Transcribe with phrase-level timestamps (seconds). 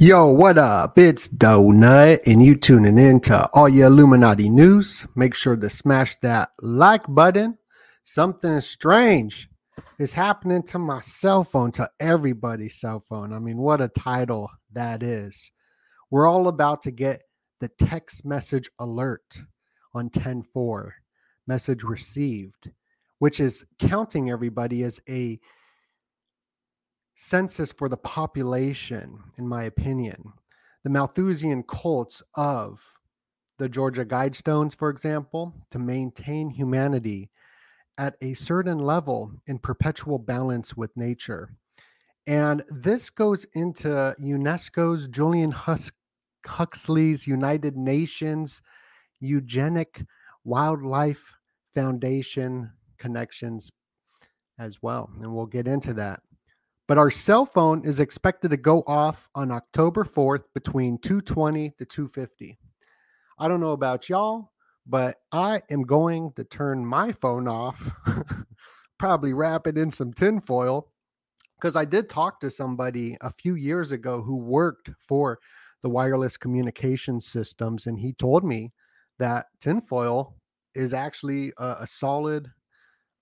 [0.00, 0.96] Yo, what up?
[0.96, 5.04] It's DoeNut, and you tuning in to all your Illuminati news.
[5.16, 7.58] Make sure to smash that like button.
[8.04, 9.48] Something strange
[9.98, 13.32] is happening to my cell phone, to everybody's cell phone.
[13.32, 15.50] I mean, what a title that is.
[16.12, 17.24] We're all about to get
[17.58, 19.40] the text message alert
[19.94, 20.94] on 10 4,
[21.48, 22.70] message received,
[23.18, 25.40] which is counting everybody as a
[27.20, 30.32] census for the population, in my opinion.
[30.84, 32.80] The Malthusian cults of
[33.58, 37.28] the Georgia Guidestones, for example, to maintain humanity
[37.98, 41.56] at a certain level in perpetual balance with nature.
[42.28, 45.90] And this goes into UNESCO's Julian Hus-
[46.46, 48.62] Huxley's United Nations
[49.18, 50.04] Eugenic
[50.44, 51.34] Wildlife
[51.74, 53.72] Foundation connections
[54.56, 55.10] as well.
[55.20, 56.20] And we'll get into that.
[56.88, 61.84] But our cell phone is expected to go off on October 4th between 220 to
[61.84, 62.58] 250.
[63.38, 64.52] I don't know about y'all,
[64.86, 67.90] but I am going to turn my phone off,
[68.98, 70.90] probably wrap it in some tinfoil.
[71.60, 75.40] Because I did talk to somebody a few years ago who worked for
[75.82, 78.72] the wireless communication systems, and he told me
[79.18, 80.36] that tinfoil
[80.74, 82.50] is actually a, a solid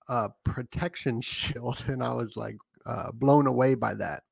[0.07, 1.83] uh, protection shield.
[1.87, 2.55] And I was like,
[2.87, 4.23] uh, blown away by that.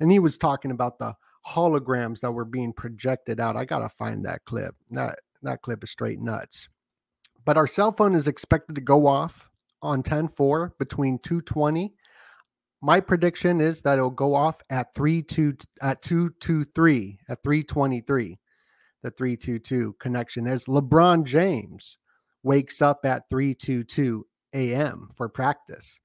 [0.00, 1.14] And he was talking about the
[1.46, 3.56] holograms that were being projected out.
[3.56, 4.74] I gotta find that clip.
[4.90, 6.68] That that clip is straight nuts.
[7.44, 9.50] But our cell phone is expected to go off
[9.82, 11.94] on 10-4 between 220.
[12.80, 18.38] My prediction is that it'll go off at 3 2 at 223 at 323.
[19.02, 21.98] The 322 connection as LeBron James
[22.42, 25.10] wakes up at 322 a.m.
[25.14, 26.00] for practice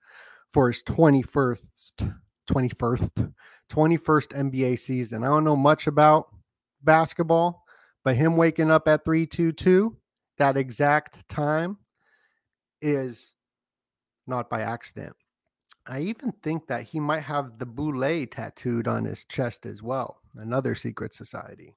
[0.54, 2.16] for his 21st
[2.50, 3.34] 21st
[3.70, 5.24] 21st NBA season.
[5.24, 6.30] I don't know much about
[6.82, 7.64] basketball,
[8.04, 9.96] but him waking up at 322
[10.40, 11.78] that exact time
[12.82, 13.36] is
[14.26, 15.16] not by accident.
[15.86, 20.22] I even think that he might have the Boule tattooed on his chest as well,
[20.36, 21.76] another secret society.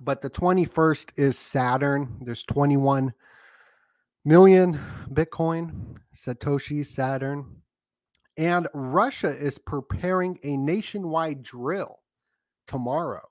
[0.00, 2.18] But the 21st is Saturn.
[2.20, 3.14] There's 21
[4.26, 4.78] million
[5.08, 7.62] Bitcoin, Satoshi, Saturn.
[8.36, 12.00] And Russia is preparing a nationwide drill
[12.66, 13.22] tomorrow.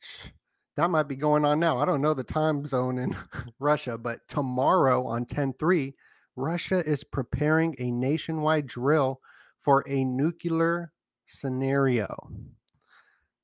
[0.76, 1.78] That might be going on now.
[1.78, 3.14] I don't know the time zone in
[3.58, 5.94] Russia, but tomorrow on 10 3,
[6.36, 9.20] Russia is preparing a nationwide drill
[9.58, 10.92] for a nuclear
[11.26, 12.30] scenario.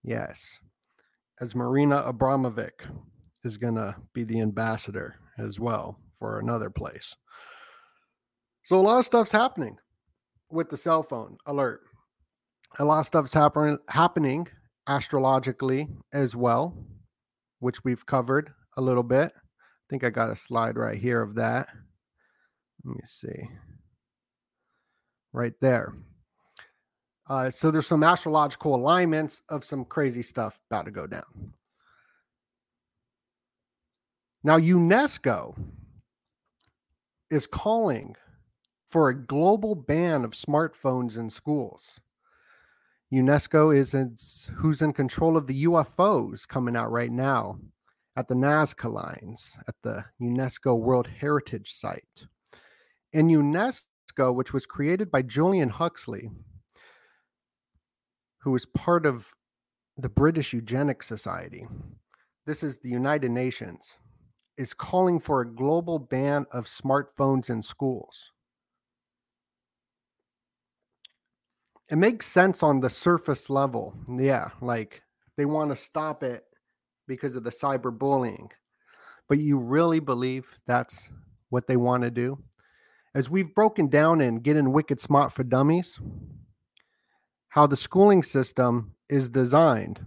[0.03, 0.61] Yes,
[1.39, 2.89] as Marina Abramovic
[3.45, 5.99] is going to be the ambassador as well
[6.35, 7.15] another place.
[8.65, 9.79] So a lot of stuff's happening
[10.51, 11.83] with the cell phone alert.
[12.79, 14.49] A lot of stuff's happen- happening
[14.87, 16.77] astrologically as well,
[17.61, 19.33] which we've covered a little bit.
[19.37, 21.69] I think I got a slide right here of that.
[22.85, 23.49] Let me see.
[25.33, 25.95] Right there.
[27.29, 31.55] Uh, so there's some astrological alignments of some crazy stuff about to go down.
[34.45, 35.57] Now, UNESCO
[37.31, 38.17] is calling
[38.87, 42.01] for a global ban of smartphones in schools.
[43.13, 44.17] UNESCO is in,
[44.57, 47.59] who's in control of the UFOs coming out right now
[48.17, 52.27] at the Nazca lines at the UNESCO World Heritage Site.
[53.13, 56.31] And UNESCO, which was created by Julian Huxley,
[58.39, 59.35] who was part of
[59.97, 61.67] the British Eugenics Society.
[62.47, 63.99] This is the United Nations
[64.57, 68.31] is calling for a global ban of smartphones in schools.
[71.91, 73.95] It makes sense on the surface level.
[74.09, 75.03] Yeah, like
[75.37, 76.45] they want to stop it
[77.07, 78.51] because of the cyberbullying.
[79.29, 81.11] But you really believe that's
[81.49, 82.39] what they want to do?
[83.15, 85.99] As we've broken down and get in Wicked Smart for Dummies,
[87.51, 90.01] how the schooling system is designed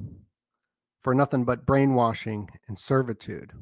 [1.01, 3.53] for nothing but brainwashing and servitude.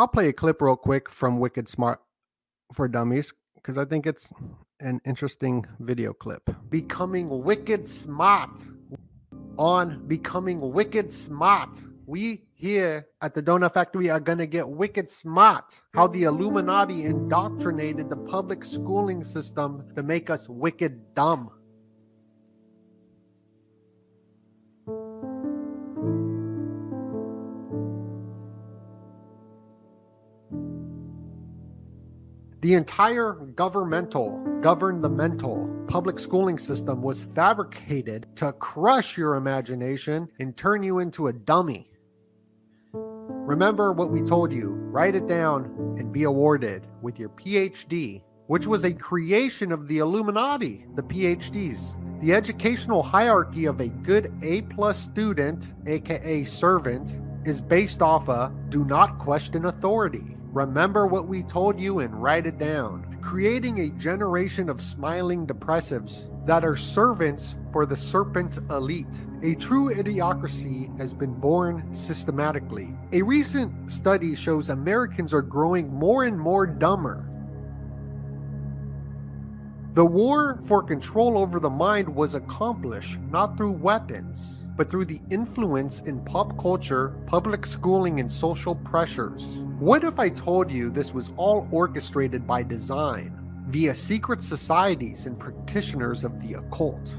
[0.00, 2.00] I'll play a clip real quick from Wicked Smart
[2.72, 4.32] for Dummies because I think it's
[4.80, 6.48] an interesting video clip.
[6.70, 8.66] Becoming wicked smart
[9.58, 11.84] on becoming wicked smart.
[12.06, 15.78] We here at the Donut Factory are going to get wicked smart.
[15.94, 21.50] How the Illuminati indoctrinated the public schooling system to make us wicked dumb.
[32.60, 35.68] The entire governmental govern the mental.
[35.86, 41.90] Public schooling system was fabricated to crush your imagination and turn you into a dummy.
[42.92, 45.64] Remember what we told you, write it down
[45.98, 51.94] and be awarded with your PhD, which was a creation of the Illuminati, the PhDs.
[52.20, 58.52] The educational hierarchy of a good A plus student, aka servant, is based off a
[58.68, 60.36] do not question authority.
[60.52, 63.18] Remember what we told you and write it down.
[63.22, 69.20] Creating a generation of smiling depressives that are servants for the serpent elite.
[69.42, 72.96] A true idiocracy has been born systematically.
[73.12, 77.30] A recent study shows Americans are growing more and more dumber
[79.94, 85.20] the war for control over the mind was accomplished not through weapons, but through the
[85.30, 89.64] influence in pop culture, public schooling, and social pressures.
[89.80, 93.34] What if I told you this was all orchestrated by design
[93.66, 97.16] via secret societies and practitioners of the occult?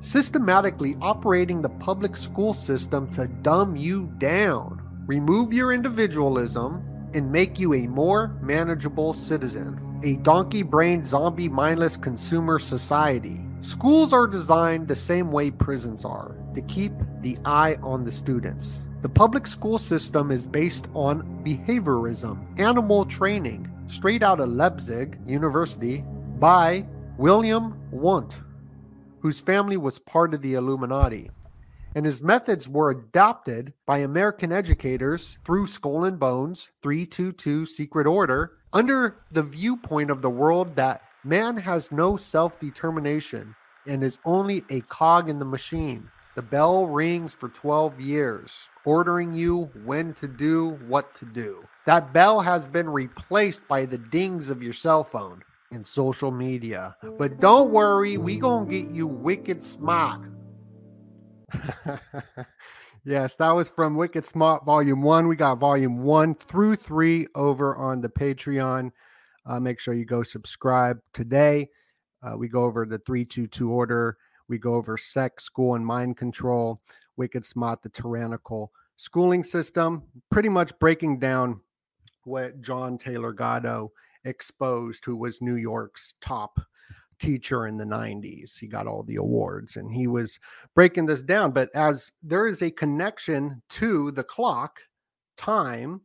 [0.00, 6.82] Systematically operating the public school system to dumb you down, remove your individualism,
[7.14, 13.40] and make you a more manageable citizen a donkey brained, zombie mindless consumer society.
[13.60, 18.84] Schools are designed the same way prisons are to keep the eye on the students.
[19.02, 26.04] The public school system is based on behaviorism, animal training, straight out of Leipzig University
[26.38, 26.86] by
[27.18, 28.38] William Wundt,
[29.18, 31.32] whose family was part of the Illuminati.
[31.96, 38.52] And his methods were adopted by American educators through Skull and Bones, 322 Secret Order,
[38.72, 44.62] under the viewpoint of the world that man has no self determination and is only
[44.70, 46.08] a cog in the machine.
[46.34, 51.64] The bell rings for 12 years, ordering you when to do what to do.
[51.86, 56.96] That bell has been replaced by the dings of your cell phone and social media.
[57.18, 60.22] But don't worry, we gonna get you wicked smart.
[63.04, 65.26] Yes, that was from Wicked Smart Volume 1.
[65.26, 68.92] We got Volume 1 through 3 over on the Patreon.
[69.44, 71.68] Uh, make sure you go subscribe today.
[72.22, 74.16] Uh, we go over the 322 order.
[74.52, 76.82] We go over sex, school, and mind control.
[77.16, 80.02] Wicked Smart, the tyrannical schooling system.
[80.30, 81.62] Pretty much breaking down
[82.24, 83.92] what John Taylor Gatto
[84.26, 86.60] exposed, who was New York's top
[87.18, 88.58] teacher in the 90s.
[88.58, 90.38] He got all the awards and he was
[90.74, 91.52] breaking this down.
[91.52, 94.80] But as there is a connection to the clock,
[95.38, 96.02] time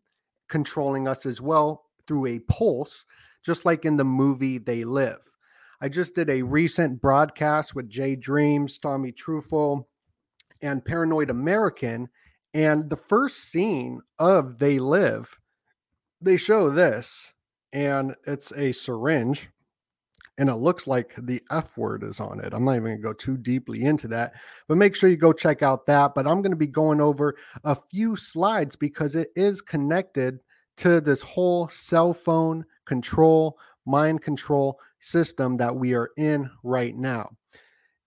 [0.47, 3.03] controlling us as well through a pulse,
[3.43, 5.36] just like in the movie They Live.
[5.79, 9.87] I just did a recent broadcast with Jay Dreams, Tommy Truthful,
[10.61, 12.09] and Paranoid American.
[12.53, 15.37] And the first scene of They Live,
[16.19, 17.33] they show this,
[17.71, 19.49] and it's a syringe
[20.37, 22.53] and it looks like the F word is on it.
[22.53, 24.33] I'm not even going to go too deeply into that,
[24.67, 26.13] but make sure you go check out that.
[26.13, 30.39] But I'm going to be going over a few slides because it is connected
[30.77, 37.29] to this whole cell phone control, mind control system that we are in right now.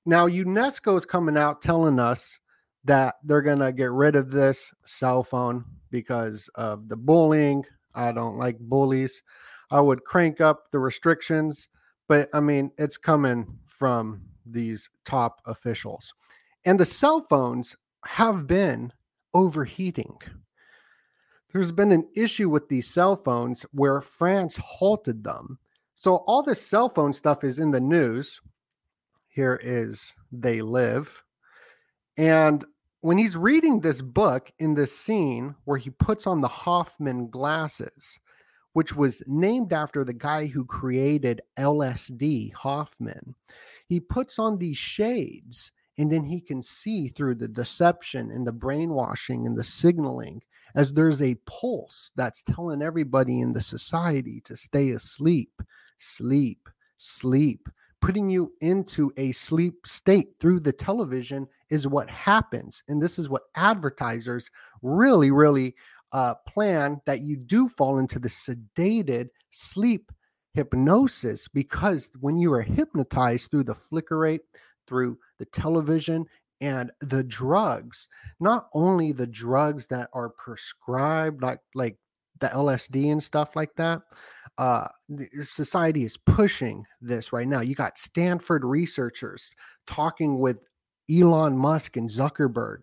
[0.07, 2.39] Now, UNESCO is coming out telling us
[2.85, 7.65] that they're going to get rid of this cell phone because of the bullying.
[7.95, 9.23] I don't like bullies.
[9.71, 11.69] I would crank up the restrictions
[12.11, 16.13] but I mean, it's coming from these top officials.
[16.65, 18.93] And the cell phones have been
[19.33, 20.17] overheating.
[21.53, 25.61] There's been an issue with these cell phones where France halted them.
[26.01, 28.41] So all this cell phone stuff is in the news.
[29.29, 31.23] Here is They Live.
[32.17, 32.65] And
[33.03, 38.19] when he's reading this book in this scene where he puts on the Hoffman glasses,
[38.73, 43.35] which was named after the guy who created LSD, Hoffman.
[43.87, 48.53] He puts on these shades and then he can see through the deception and the
[48.53, 50.41] brainwashing and the signaling
[50.75, 55.61] as there's a pulse that's telling everybody in the society to stay asleep,
[56.01, 57.69] sleep, sleep.
[58.01, 62.83] Putting you into a sleep state through the television is what happens.
[62.89, 64.51] And this is what advertisers
[64.83, 65.75] really, really
[66.13, 70.11] uh, plan that you do fall into the sedated sleep
[70.55, 74.43] hypnosis because when you are hypnotized through the flicker rate,
[74.87, 76.27] through the television,
[76.61, 81.97] and the drugs, not only the drugs that are prescribed, like like
[82.41, 84.03] the LSD and stuff like that.
[84.61, 84.89] Uh,
[85.41, 87.63] society is pushing this right now.
[87.63, 89.55] You got Stanford researchers
[89.87, 90.59] talking with
[91.11, 92.81] Elon Musk and Zuckerberg,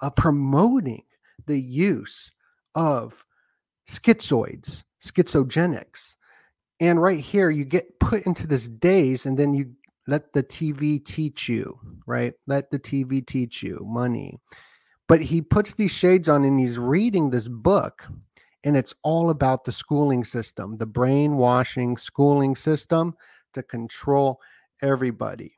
[0.00, 1.02] uh, promoting
[1.46, 2.30] the use
[2.76, 3.24] of
[3.88, 6.14] schizoids, schizogenics,
[6.78, 9.72] And right here, you get put into this daze, and then you
[10.06, 12.34] let the TV teach you, right?
[12.46, 14.38] Let the TV teach you money.
[15.08, 18.04] But he puts these shades on and he's reading this book,
[18.66, 23.14] and it's all about the schooling system, the brainwashing schooling system
[23.54, 24.40] to control
[24.82, 25.56] everybody.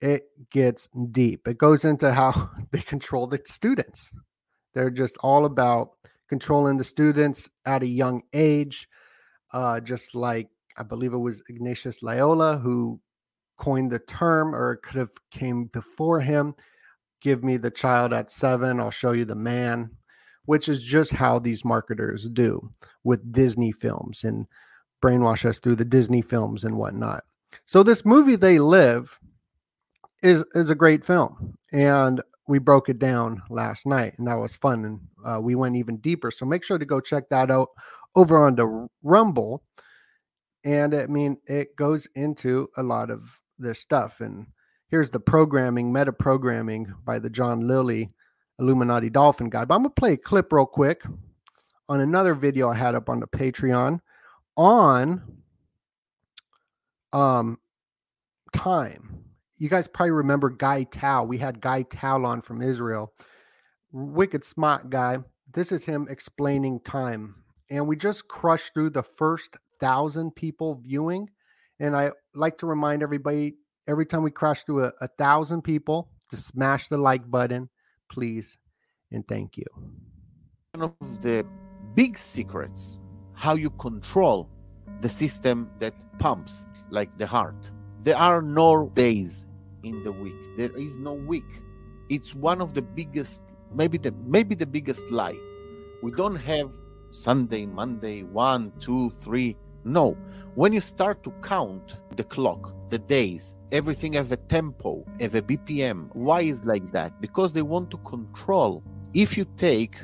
[0.00, 1.46] It gets deep.
[1.46, 4.10] It goes into how they control the students.
[4.72, 5.90] They're just all about
[6.26, 8.88] controlling the students at a young age,
[9.52, 12.98] uh, just like I believe it was Ignatius Loyola who
[13.58, 16.54] coined the term, or it could have came before him.
[17.20, 19.90] Give me the child at seven, I'll show you the man,
[20.46, 22.70] which is just how these marketers do
[23.04, 24.46] with Disney films and
[25.02, 27.24] brainwash us through the Disney films and whatnot.
[27.64, 29.18] So this movie, They Live,
[30.22, 34.54] is is a great film, and we broke it down last night, and that was
[34.56, 36.30] fun, and uh, we went even deeper.
[36.30, 37.68] So make sure to go check that out
[38.14, 39.62] over on the Rumble.
[40.64, 44.20] And I mean, it goes into a lot of this stuff.
[44.20, 44.46] And
[44.88, 48.08] here's the programming, meta programming by the John Lilly
[48.58, 49.64] Illuminati Dolphin guy.
[49.64, 51.02] But I'm gonna play a clip real quick
[51.88, 54.00] on another video I had up on the Patreon
[54.56, 55.22] on
[57.12, 57.58] um
[58.52, 59.24] time.
[59.58, 61.24] You guys probably remember Guy Tao.
[61.24, 63.12] We had Guy Tao on from Israel.
[63.92, 65.18] Wicked smart guy.
[65.52, 67.36] This is him explaining time.
[67.70, 71.30] And we just crushed through the first thousand people viewing.
[71.80, 73.56] And I like to remind everybody
[73.88, 77.68] every time we crash through a, a thousand people, to smash the like button,
[78.10, 78.58] please.
[79.12, 79.66] And thank you.
[80.74, 81.46] One of the
[81.94, 82.98] big secrets
[83.36, 84.48] how you control
[85.02, 87.70] the system that pumps like the heart.
[88.02, 89.46] There are no days
[89.82, 90.56] in the week.
[90.56, 91.62] There is no week.
[92.08, 93.42] It's one of the biggest,
[93.74, 95.38] maybe the maybe the biggest lie.
[96.02, 96.72] We don't have
[97.10, 99.56] Sunday, Monday, one, two, three.
[99.84, 100.16] No.
[100.54, 105.42] When you start to count the clock, the days, everything have a tempo, have a
[105.42, 106.08] BPM.
[106.14, 107.20] Why is like that?
[107.20, 108.82] Because they want to control.
[109.14, 109.96] If you take,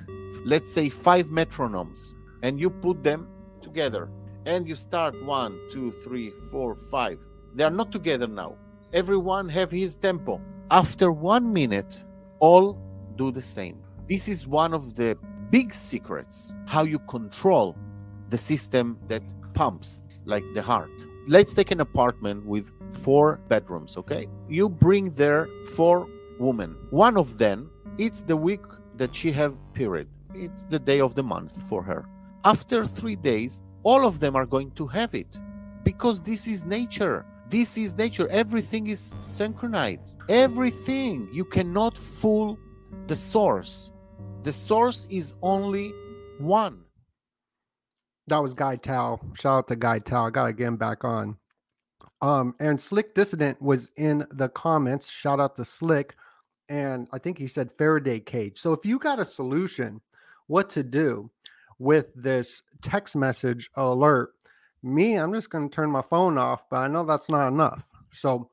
[0.45, 3.29] let's say, five metronomes and you put them
[3.61, 4.09] together
[4.47, 7.25] and you start one, two, three, four, five.
[7.55, 8.57] They are not together now.
[8.93, 10.41] Everyone have his tempo.
[10.71, 12.05] After one minute,
[12.41, 12.79] all
[13.17, 13.79] do the same.
[14.09, 15.17] This is one of the
[15.51, 17.77] big secrets how you control
[18.31, 19.23] the system that
[19.55, 21.07] pumps like the heart.
[21.27, 24.29] Let's take an apartment with four bedrooms, okay?
[24.49, 26.77] You bring there four women.
[26.91, 28.63] One of them, it's the week
[28.97, 30.09] that she have period.
[30.35, 32.07] It's the day of the month for her.
[32.45, 35.39] After 3 days, all of them are going to have it
[35.85, 42.59] because this is nature this is nature everything is synchronized everything you cannot fool
[43.09, 43.91] the source
[44.45, 45.93] the source is only
[46.39, 46.82] one
[48.29, 49.21] that was guy tao.
[49.35, 50.27] Shout out to guy tao.
[50.27, 51.37] I gotta get him back on.
[52.21, 55.11] Um and slick dissident was in the comments.
[55.11, 56.17] Shout out to slick.
[56.69, 58.59] And i think he said faraday cage.
[58.59, 60.01] So if you got a solution
[60.47, 61.31] what to do
[61.79, 64.33] with this text message alert.
[64.83, 67.91] Me, I'm just going to turn my phone off, but I know that's not enough.
[68.13, 68.51] So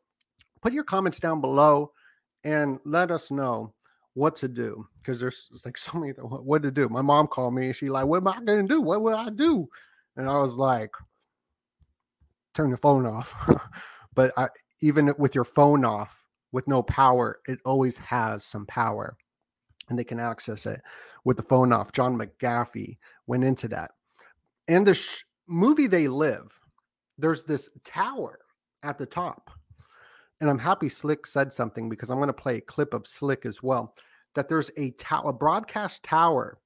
[0.62, 1.92] put your comments down below
[2.44, 3.74] and let us know
[4.14, 6.90] what to do because there's like so many what to do.
[6.90, 8.82] My mom called me and she like, "What am I to do?
[8.82, 9.68] What will I do?"
[10.16, 10.92] And I was like,
[12.54, 13.36] "Turn the phone off."
[14.14, 14.50] but I,
[14.82, 19.18] even with your phone off, with no power, it always has some power
[19.90, 20.82] and they can access it
[21.26, 21.92] with the phone off.
[21.92, 22.98] John McAfee
[23.28, 23.92] went into that.
[24.68, 26.52] And the sh- movie They Live,
[27.18, 28.40] there's this tower
[28.84, 29.50] at the top.
[30.42, 33.46] And I'm happy Slick said something because I'm going to play a clip of Slick
[33.46, 33.96] as well.
[34.36, 36.60] That there's a tower, a broadcast tower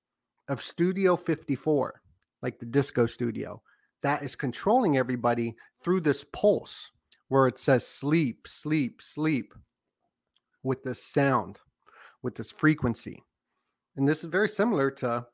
[0.48, 2.02] of Studio 54,
[2.42, 3.62] like the disco studio,
[4.02, 6.92] that is controlling everybody through this pulse
[7.30, 9.54] where it says sleep, sleep, sleep
[10.62, 11.60] with this sound
[12.24, 13.22] with this frequency.
[13.96, 15.28] And this is very similar to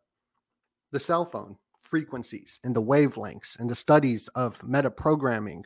[0.91, 5.63] the cell phone frequencies and the wavelengths and the studies of meta programming,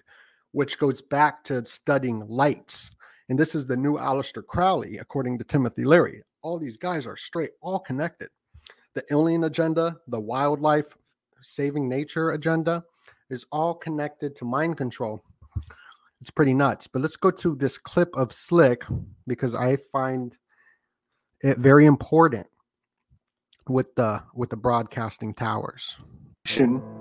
[0.54, 2.92] which goes back to studying lights.
[3.28, 6.24] And this is the new Aleister Crowley, according to Timothy Leary.
[6.42, 8.30] All these guys are straight, all connected.
[8.94, 10.96] The alien agenda, the wildlife
[11.42, 12.84] saving nature agenda
[13.30, 15.24] is all connected to mind control.
[16.22, 16.88] It's pretty nuts.
[16.88, 18.84] But let's go to this clip of Slick
[19.28, 20.38] because I find
[21.42, 22.48] it, very important
[23.68, 25.98] with the with the broadcasting towers.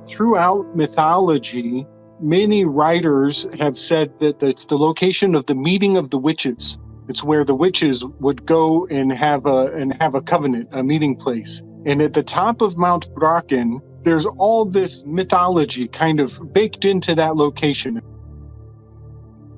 [0.06, 1.87] Throughout mythology,
[2.23, 6.79] many writers have said that it's the location of the meeting of the witches.
[7.09, 11.17] It's where the witches would go and have a and have a covenant, a meeting
[11.17, 11.61] place.
[11.85, 17.14] And at the top of Mount Brocken there's all this mythology kind of baked into
[17.14, 18.00] that location.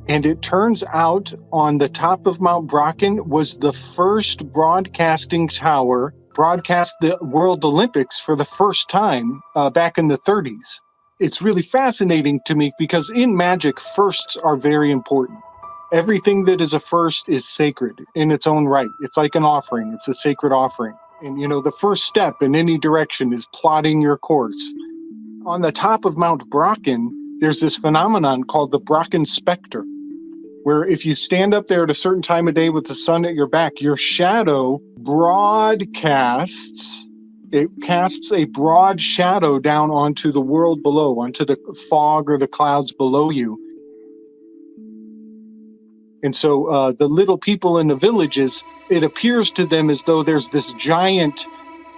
[0.06, 6.12] And it turns out on the top of Mount Brocken was the first broadcasting tower
[6.34, 10.80] broadcast the World Olympics for the first time uh, back in the 30s.
[11.20, 15.38] It's really fascinating to me because in magic, firsts are very important.
[15.92, 18.88] Everything that is a first is sacred in its own right.
[19.00, 20.94] It's like an offering, it's a sacred offering.
[21.22, 24.60] And you know, the first step in any direction is plotting your course.
[25.46, 29.84] On the top of Mount Brocken, there's this phenomenon called the Brocken specter,
[30.64, 33.24] where if you stand up there at a certain time of day with the sun
[33.24, 37.06] at your back, your shadow broadcasts,
[37.54, 41.56] it casts a broad shadow down onto the world below, onto the
[41.88, 43.56] fog or the clouds below you.
[46.24, 50.24] And so uh, the little people in the villages, it appears to them as though
[50.24, 51.46] there's this giant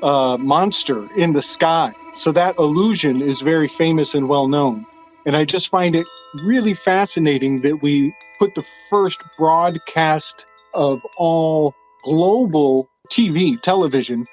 [0.03, 1.95] uh, monster in the sky.
[2.13, 4.85] So that illusion is very famous and well known.
[5.25, 6.07] And I just find it
[6.45, 10.45] really fascinating that we put the first broadcast
[10.75, 14.27] of all global TV, television,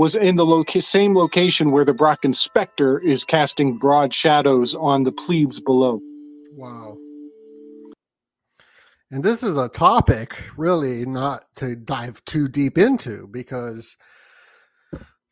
[0.00, 5.02] was in the loca- same location where the Brocken Spectre is casting broad shadows on
[5.02, 6.00] the plebes below.
[6.54, 6.96] Wow.
[9.10, 13.98] And this is a topic really not to dive too deep into because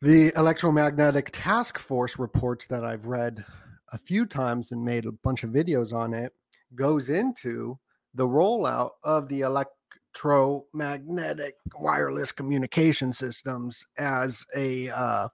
[0.03, 3.43] the electromagnetic task force reports that I've read
[3.91, 6.31] a few times and made a bunch of videos on it
[6.75, 7.79] goes into
[8.13, 9.39] the rollout of the
[10.13, 15.27] electromagnetic wireless communication systems as a uh,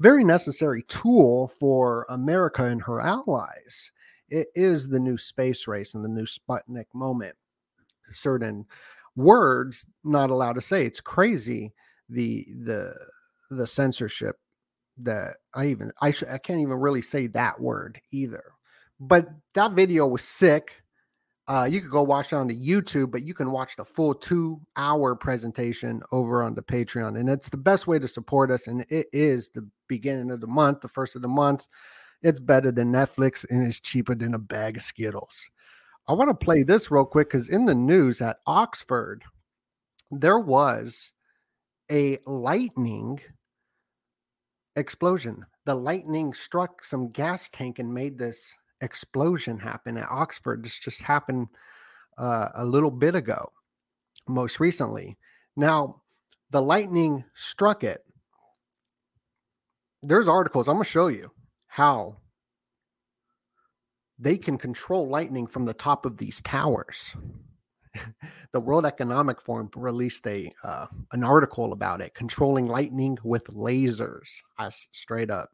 [0.00, 3.90] very necessary tool for America and her allies.
[4.28, 7.36] It is the new space race and the new Sputnik moment
[8.12, 8.66] certain
[9.16, 10.84] words not allowed to say.
[10.84, 11.72] It's crazy
[12.08, 12.94] the the
[13.50, 14.36] the censorship
[14.98, 18.44] that I even I sh- I can't even really say that word either.
[18.98, 20.82] But that video was sick.
[21.48, 24.14] Uh, you could go watch it on the YouTube, but you can watch the full
[24.14, 27.18] two hour presentation over on the Patreon.
[27.18, 28.66] And it's the best way to support us.
[28.66, 31.68] And it is the beginning of the month, the first of the month.
[32.22, 35.48] It's better than Netflix and it's cheaper than a bag of Skittles.
[36.08, 39.22] I want to play this real quick because in the news at Oxford,
[40.10, 41.14] there was
[41.90, 43.20] a lightning
[44.76, 45.46] explosion.
[45.64, 50.64] The lightning struck some gas tank and made this explosion happen at Oxford.
[50.64, 51.48] This just happened
[52.18, 53.52] uh, a little bit ago,
[54.28, 55.16] most recently.
[55.56, 56.02] Now,
[56.50, 58.04] the lightning struck it.
[60.02, 60.68] There's articles.
[60.68, 61.30] I'm going to show you
[61.66, 62.18] how
[64.18, 67.14] they can control lightning from the top of these towers.
[68.52, 74.28] the World Economic Forum released a uh, an article about it, controlling lightning with lasers,
[74.58, 75.50] as straight up,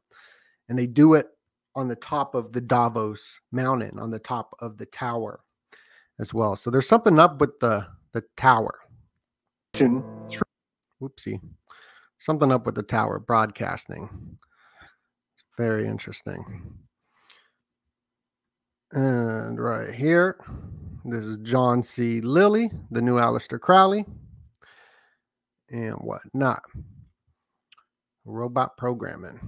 [0.69, 1.29] and they do it
[1.75, 5.41] on the top of the Davos mountain, on the top of the tower,
[6.19, 6.57] as well.
[6.57, 8.79] So there's something up with the the tower.
[9.75, 11.41] Whoopsie,
[12.19, 14.09] something up with the tower broadcasting.
[15.57, 16.45] Very interesting.
[18.93, 20.39] And right here,
[21.05, 22.21] this is John C.
[22.21, 24.05] Lilly, the new Aleister Crowley,
[25.71, 26.63] and whatnot.
[28.25, 29.41] Robot programming.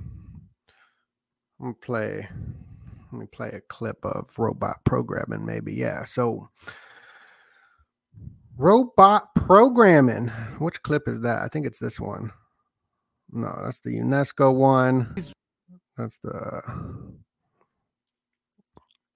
[1.60, 2.28] Let me play.
[3.12, 5.72] Let me play a clip of robot programming, maybe.
[5.74, 6.04] Yeah.
[6.04, 6.48] So,
[8.56, 10.28] robot programming.
[10.58, 11.42] Which clip is that?
[11.42, 12.32] I think it's this one.
[13.30, 15.14] No, that's the UNESCO one.
[15.96, 16.60] That's the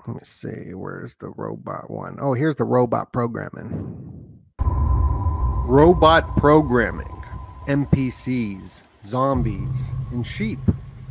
[0.09, 0.73] let me see.
[0.73, 2.17] Where's the robot one?
[2.19, 4.41] Oh, here's the robot programming.
[4.59, 7.23] Robot programming,
[7.67, 10.61] NPCs, zombies, and sheep.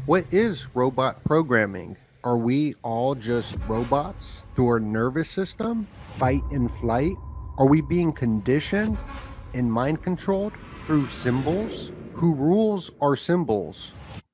[0.08, 1.98] What is robot programming?
[2.24, 7.18] Are we all just robots through our nervous system, fight and flight?
[7.58, 8.98] Are we being conditioned
[9.54, 10.54] and mind controlled
[10.86, 11.92] through symbols?
[12.14, 13.92] Who rules our symbols?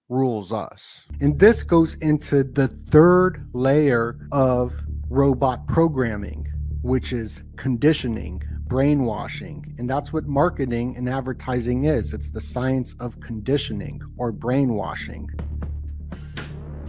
[0.10, 1.08] rules us.
[1.22, 4.76] And this goes into the third layer of
[5.10, 6.48] robot programming,
[6.84, 9.76] which is conditioning, brainwashing.
[9.78, 15.30] And that's what marketing and advertising is it's the science of conditioning or brainwashing.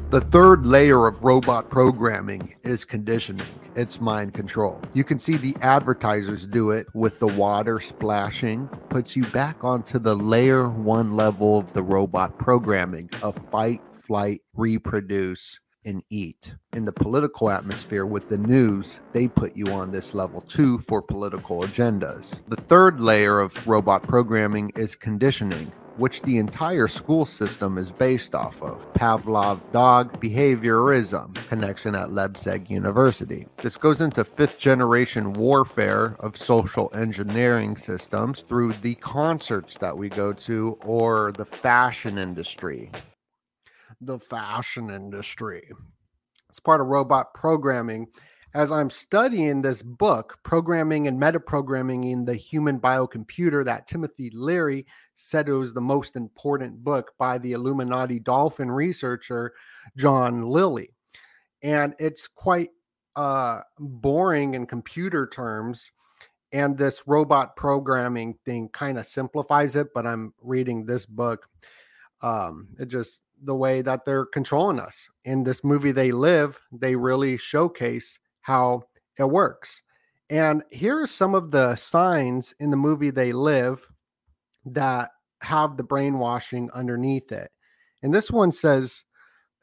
[0.09, 3.47] The third layer of robot programming is conditioning.
[3.77, 4.81] It's mind control.
[4.94, 9.99] You can see the advertisers do it with the water splashing, puts you back onto
[9.99, 16.55] the layer one level of the robot programming of fight, flight, reproduce, and eat.
[16.73, 21.03] In the political atmosphere with the news, they put you on this level too for
[21.03, 22.40] political agendas.
[22.49, 28.35] The third layer of robot programming is conditioning which the entire school system is based
[28.35, 28.92] off of.
[28.94, 33.47] Pavlov dog behaviorism connection at Leipzig University.
[33.59, 40.09] This goes into fifth generation warfare of social engineering systems through the concerts that we
[40.09, 42.90] go to or the fashion industry.
[44.00, 45.70] The fashion industry.
[46.48, 48.09] It's part of robot programming
[48.54, 54.87] as I'm studying this book, Programming and Metaprogramming in the Human Biocomputer, that Timothy Leary
[55.14, 59.54] said it was the most important book by the Illuminati dolphin researcher,
[59.96, 60.90] John Lilly.
[61.64, 62.70] And it's quite
[63.16, 65.90] uh, boring in computer terms.
[66.52, 71.48] And this robot programming thing kind of simplifies it, but I'm reading this book.
[72.22, 76.94] Um, it just the way that they're controlling us in this movie they live they
[76.97, 78.83] really showcase how
[79.18, 79.83] it works.
[80.31, 83.87] And here are some of the signs in the movie They Live
[84.66, 85.11] that
[85.42, 87.51] have the brainwashing underneath it.
[88.03, 89.05] And this one says,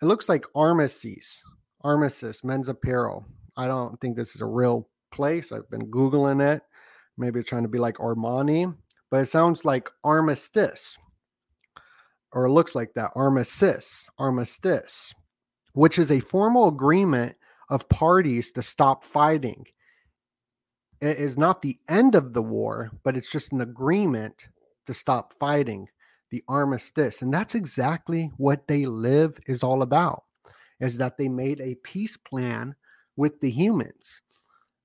[0.01, 1.43] it looks like Armistice,
[1.81, 3.25] Armistice, men's apparel.
[3.57, 5.51] I don't think this is a real place.
[5.51, 6.61] I've been Googling it.
[7.17, 8.73] Maybe trying to be like Armani,
[9.11, 10.97] but it sounds like armistice,
[12.33, 15.13] or it looks like that armistice, armistice,
[15.73, 17.35] which is a formal agreement
[17.69, 19.65] of parties to stop fighting.
[21.01, 24.47] It is not the end of the war, but it's just an agreement
[24.85, 25.87] to stop fighting,
[26.29, 27.21] the armistice.
[27.21, 30.23] And that's exactly what they live is all about,
[30.79, 32.75] is that they made a peace plan
[33.15, 34.21] with the humans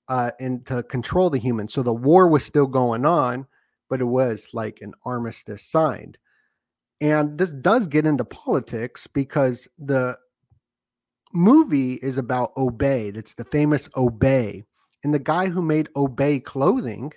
[0.09, 1.72] uh, and to control the humans.
[1.72, 3.46] So the war was still going on,
[3.88, 6.18] but it was like an armistice signed.
[7.00, 10.16] And this does get into politics because the
[11.32, 13.11] movie is about Obey.
[13.11, 14.64] That's the famous Obey.
[15.04, 17.12] And the guy who made Obey clothing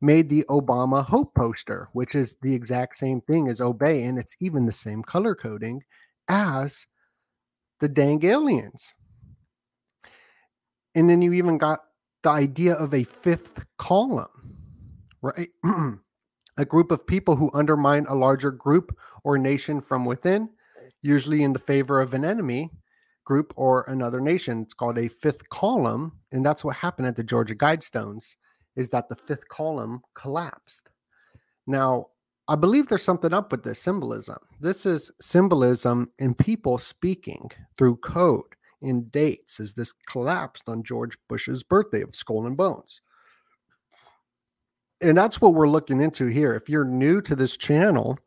[0.00, 4.04] made the Obama Hope poster, which is the exact same thing as Obey.
[4.04, 5.82] And it's even the same color coding
[6.28, 6.86] as
[7.80, 8.92] the dang aliens.
[10.94, 11.80] And then you even got
[12.22, 14.28] the idea of a fifth column,
[15.22, 15.48] right?
[16.56, 20.48] a group of people who undermine a larger group or nation from within,
[21.02, 22.70] usually in the favor of an enemy,
[23.24, 24.62] group or another nation.
[24.62, 28.36] It's called a fifth column, and that's what happened at the Georgia Guidestones.
[28.76, 30.90] Is that the fifth column collapsed?
[31.66, 32.08] Now,
[32.46, 34.36] I believe there's something up with this symbolism.
[34.60, 41.16] This is symbolism in people speaking through code in dates as this collapsed on George
[41.26, 43.00] Bush's birthday of Skull and Bones.
[45.04, 46.54] And that's what we're looking into here.
[46.54, 48.18] If you're new to this channel,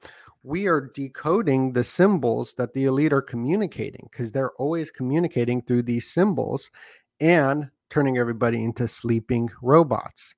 [0.44, 5.84] we are decoding the symbols that the elite are communicating because they're always communicating through
[5.84, 6.70] these symbols
[7.20, 10.36] and turning everybody into sleeping robots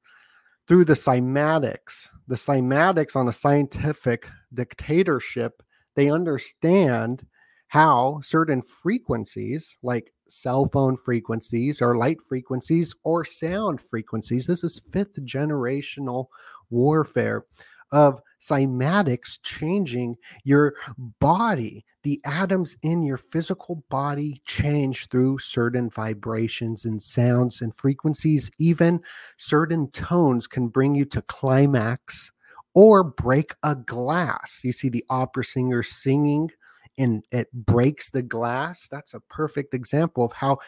[0.65, 2.08] through the cymatics.
[2.30, 5.62] The cymatics on a scientific dictatorship,
[5.95, 7.25] they understand
[7.67, 14.82] how certain frequencies, like cell phone frequencies or light frequencies or sound frequencies, this is
[14.92, 16.28] fifth generational
[16.70, 17.46] warfare
[17.92, 20.74] of cymatics changing your
[21.20, 21.86] body.
[22.04, 28.50] The atoms in your physical body change through certain vibrations and sounds and frequencies.
[28.58, 29.02] Even
[29.38, 32.32] certain tones can bring you to climax
[32.74, 34.62] or break a glass.
[34.63, 36.52] You see the opera singer singing
[36.97, 38.88] and it breaks the glass.
[38.89, 40.60] That's a perfect example of how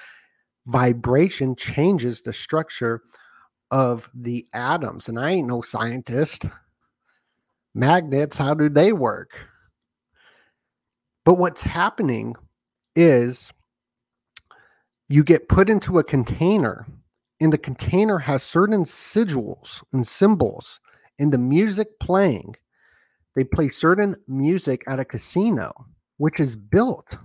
[0.66, 3.02] vibration changes the structure
[3.72, 5.08] of the atoms.
[5.08, 6.46] And I ain't no scientist
[7.74, 9.32] magnets, how do they work?
[11.26, 12.36] But what's happening
[12.96, 13.52] is
[15.08, 16.88] you get put into a container,
[17.40, 20.80] and the container has certain sigils and symbols,
[21.20, 22.56] and the music playing.
[23.36, 25.86] They play certain music at a casino,
[26.22, 27.18] which is built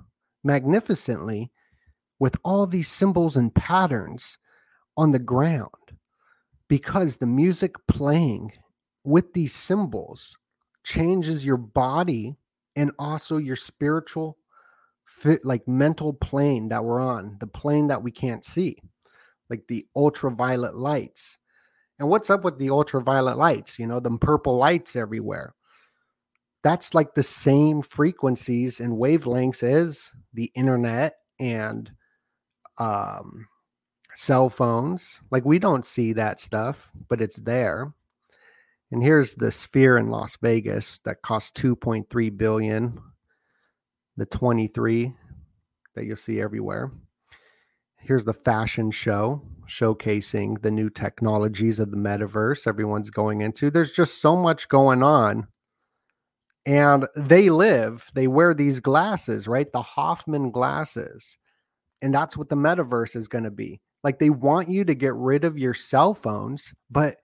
[0.42, 1.52] magnificently
[2.18, 4.38] with all these symbols and patterns
[4.96, 5.92] on the ground
[6.66, 8.50] because the music playing
[9.04, 10.38] with these symbols
[10.82, 12.37] changes your body
[12.74, 14.38] and also your spiritual
[15.04, 18.78] fit like mental plane that we're on the plane that we can't see
[19.50, 21.37] like the ultraviolet lights.
[21.98, 23.78] And what's up with the ultraviolet lights?
[23.78, 25.54] You know the purple lights everywhere
[26.66, 31.92] that's like the same frequencies and wavelengths as the internet and
[32.79, 33.46] um
[34.14, 37.92] cell phones like we don't see that stuff but it's there
[38.92, 43.00] and here's the sphere in Las Vegas that cost 2.3 billion.
[44.16, 45.12] The 23
[45.94, 46.92] that you'll see everywhere.
[47.98, 53.70] Here's the fashion show showcasing the new technologies of the metaverse everyone's going into.
[53.70, 55.48] There's just so much going on
[56.66, 59.70] And they live, they wear these glasses, right?
[59.72, 61.38] The Hoffman glasses.
[62.02, 63.81] And that's what the metaverse is going to be.
[64.02, 67.18] Like they want you to get rid of your cell phones, but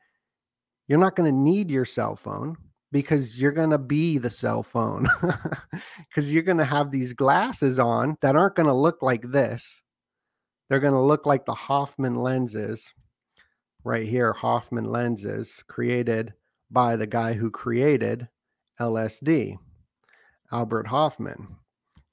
[0.87, 2.57] you're not going to need your cell phone
[2.93, 5.09] because you're going to be the cell phone
[6.09, 9.83] because you're going to have these glasses on that aren't going to look like this.
[10.69, 12.95] They're going to look like the Hoffman lenses
[13.85, 14.33] right here.
[14.33, 16.33] Hoffman lenses created
[16.71, 18.29] by the guy who created
[18.81, 19.57] LSD,
[20.51, 21.57] Albert Hofmann.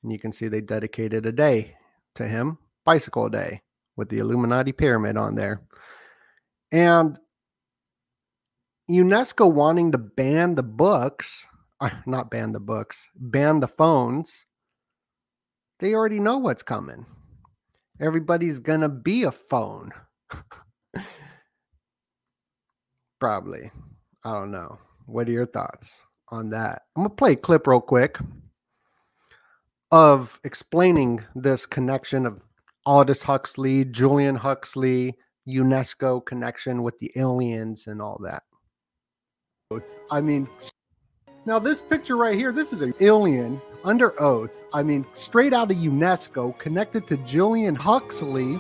[0.03, 1.75] And you can see they dedicated a day
[2.15, 3.61] to him, Bicycle Day,
[3.95, 5.61] with the Illuminati pyramid on there.
[6.71, 7.19] And
[8.89, 11.47] UNESCO wanting to ban the books,
[11.79, 14.45] uh, not ban the books, ban the phones,
[15.79, 17.05] they already know what's coming.
[18.01, 19.91] Everybody's going to be a phone.
[23.19, 23.71] Probably.
[24.23, 24.77] I don't know.
[25.05, 25.93] What are your thoughts
[26.31, 26.83] on that?
[26.95, 28.17] I'm going to play a clip real quick
[29.91, 32.43] of explaining this connection of
[32.85, 38.43] Aldous Huxley, Julian Huxley, UNESCO connection with the aliens and all that.
[40.11, 40.47] I mean,
[41.45, 44.61] now this picture right here, this is an alien under oath.
[44.73, 48.55] I mean, straight out of UNESCO, connected to Julian Huxley,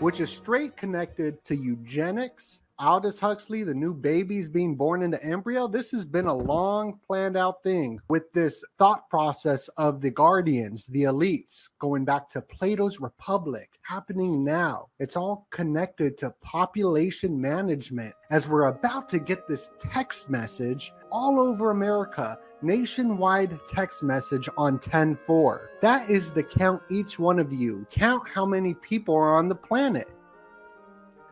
[0.00, 5.22] which is straight connected to eugenics Aldous Huxley, the new babies being born in the
[5.24, 10.12] embryo, this has been a long planned out thing with this thought process of the
[10.12, 14.86] guardians, the elites, going back to Plato's Republic, happening now.
[15.00, 21.40] It's all connected to population management as we're about to get this text message all
[21.40, 25.70] over America, nationwide text message on 10 4.
[25.80, 27.88] That is the count each one of you.
[27.90, 30.08] Count how many people are on the planet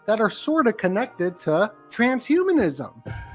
[0.06, 2.94] that are sort of connected to transhumanism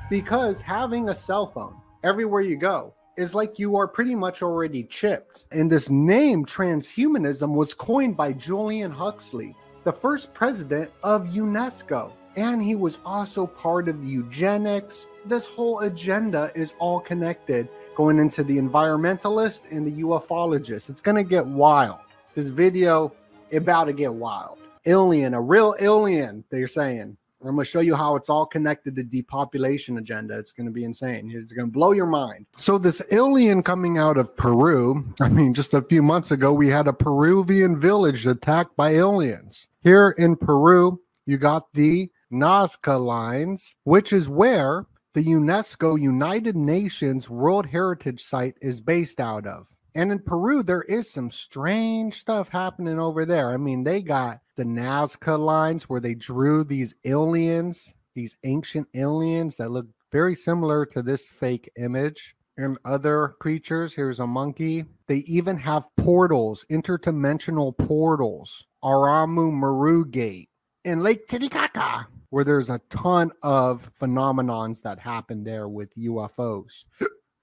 [0.09, 4.83] because having a cell phone everywhere you go is like you are pretty much already
[4.83, 5.45] chipped.
[5.51, 12.13] And this name, transhumanism, was coined by Julian Huxley, the first president of UNESCO.
[12.37, 15.07] And he was also part of eugenics.
[15.25, 20.89] This whole agenda is all connected going into the environmentalist and the ufologist.
[20.89, 21.99] It's going to get wild.
[22.33, 23.13] This video
[23.51, 27.17] about to get wild alien, a real alien, they're saying.
[27.43, 30.37] I'm going to show you how it's all connected to depopulation agenda.
[30.37, 31.31] It's going to be insane.
[31.33, 32.45] It's going to blow your mind.
[32.57, 36.67] So this alien coming out of Peru, I mean, just a few months ago, we
[36.67, 39.67] had a Peruvian village attacked by aliens.
[39.81, 47.29] Here in Peru, you got the Nazca lines, which is where the UNESCO United Nations
[47.29, 49.65] World Heritage Site is based out of.
[49.93, 53.51] And in Peru, there is some strange stuff happening over there.
[53.51, 59.57] I mean, they got the Nazca lines where they drew these aliens, these ancient aliens
[59.57, 63.93] that look very similar to this fake image and other creatures.
[63.93, 64.85] Here's a monkey.
[65.07, 70.49] They even have portals, interdimensional portals, Aramu Muru Gate
[70.83, 76.85] in Lake Titicaca, where there's a ton of phenomenons that happen there with UFOs.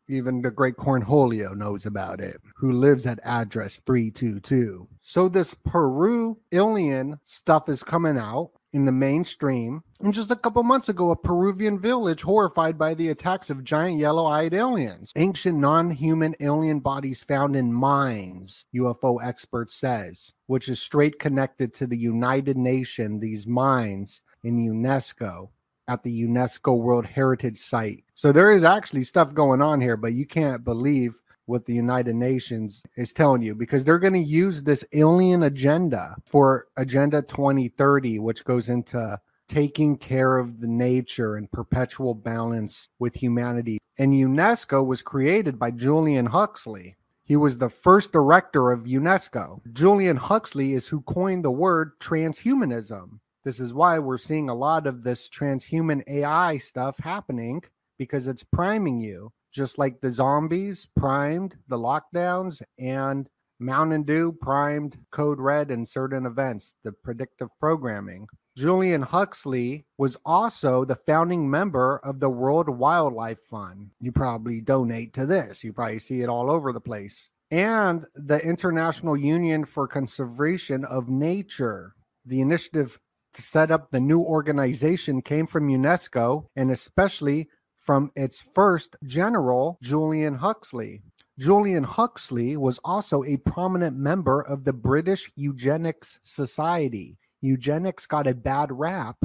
[0.09, 4.89] Even the great Cornholio knows about it, who lives at address 322.
[5.03, 9.83] So this Peru alien stuff is coming out in the mainstream.
[10.01, 13.99] And just a couple months ago, a Peruvian village horrified by the attacks of giant
[13.99, 20.69] yellow eyed aliens, ancient non human alien bodies found in mines, UFO expert says, which
[20.69, 25.49] is straight connected to the United Nations, these mines in UNESCO
[25.89, 28.05] at the UNESCO World Heritage Site.
[28.15, 32.15] So there is actually stuff going on here, but you can't believe what the United
[32.15, 38.19] Nations is telling you because they're going to use this alien agenda for Agenda 2030,
[38.19, 43.79] which goes into taking care of the nature and perpetual balance with humanity.
[43.97, 46.97] And UNESCO was created by Julian Huxley.
[47.25, 49.61] He was the first director of UNESCO.
[49.73, 53.21] Julian Huxley is who coined the word transhumanism.
[53.49, 57.63] This is why we're seeing a lot of this transhuman AI stuff happening
[57.97, 63.27] because it's priming you, just like the zombies primed the lockdowns and
[63.59, 68.27] Mountain Dew primed Code Red in certain events, the predictive programming.
[68.55, 73.93] Julian Huxley was also the founding member of the World Wildlife Fund.
[73.99, 77.31] You probably donate to this, you probably see it all over the place.
[77.51, 81.95] And the International Union for Conservation of Nature.
[82.27, 82.99] The initiative
[83.39, 89.79] to set up the new organization came from UNESCO and especially from its first general,
[89.81, 91.03] Julian Huxley.
[91.39, 97.17] Julian Huxley was also a prominent member of the British Eugenics Society.
[97.41, 99.17] Eugenics got a bad rap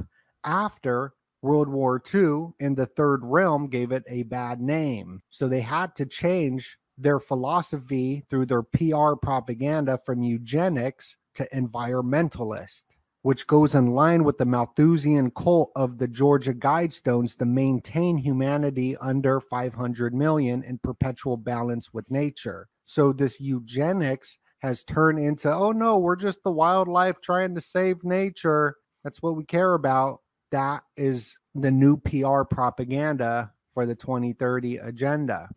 [0.43, 5.23] after World War II in the Third Realm gave it a bad name.
[5.31, 12.83] So they had to change their philosophy through their PR propaganda from eugenics to environmentalist,
[13.23, 18.95] which goes in line with the Malthusian cult of the Georgia Guidestones to maintain humanity
[18.97, 22.67] under 500 million in perpetual balance with nature.
[22.83, 28.03] So this eugenics has turned into, oh no, we're just the wildlife trying to save
[28.03, 28.75] nature.
[29.05, 30.19] That's what we care about.
[30.51, 35.49] That is the new PR propaganda for the 2030 agenda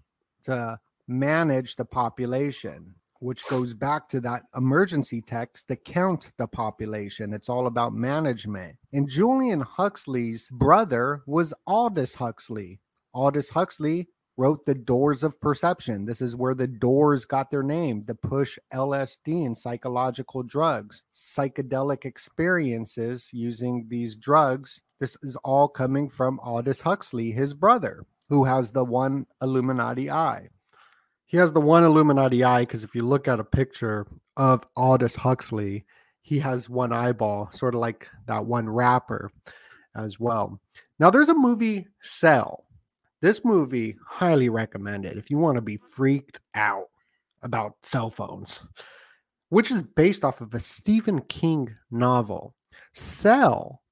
[0.44, 7.32] to manage the population, which goes back to that emergency text to count the population.
[7.32, 8.76] It's all about management.
[8.92, 12.80] And Julian Huxley's brother was Aldous Huxley.
[13.14, 16.04] Aldous Huxley wrote The Doors of Perception.
[16.04, 22.04] This is where the doors got their name to push LSD and psychological drugs, psychedelic
[22.04, 24.82] experiences using these drugs.
[25.00, 30.48] This is all coming from Aldous Huxley, his brother, who has the one Illuminati eye.
[31.26, 35.16] He has the one Illuminati eye because if you look at a picture of Aldous
[35.16, 35.84] Huxley,
[36.22, 39.30] he has one eyeball, sort of like that one rapper
[39.94, 40.60] as well.
[40.98, 42.64] Now, there's a movie, Cell.
[43.22, 46.86] This movie, highly recommended if you want to be freaked out
[47.42, 48.60] about cell phones,
[49.48, 52.54] which is based off of a Stephen King novel.
[52.92, 53.82] Cell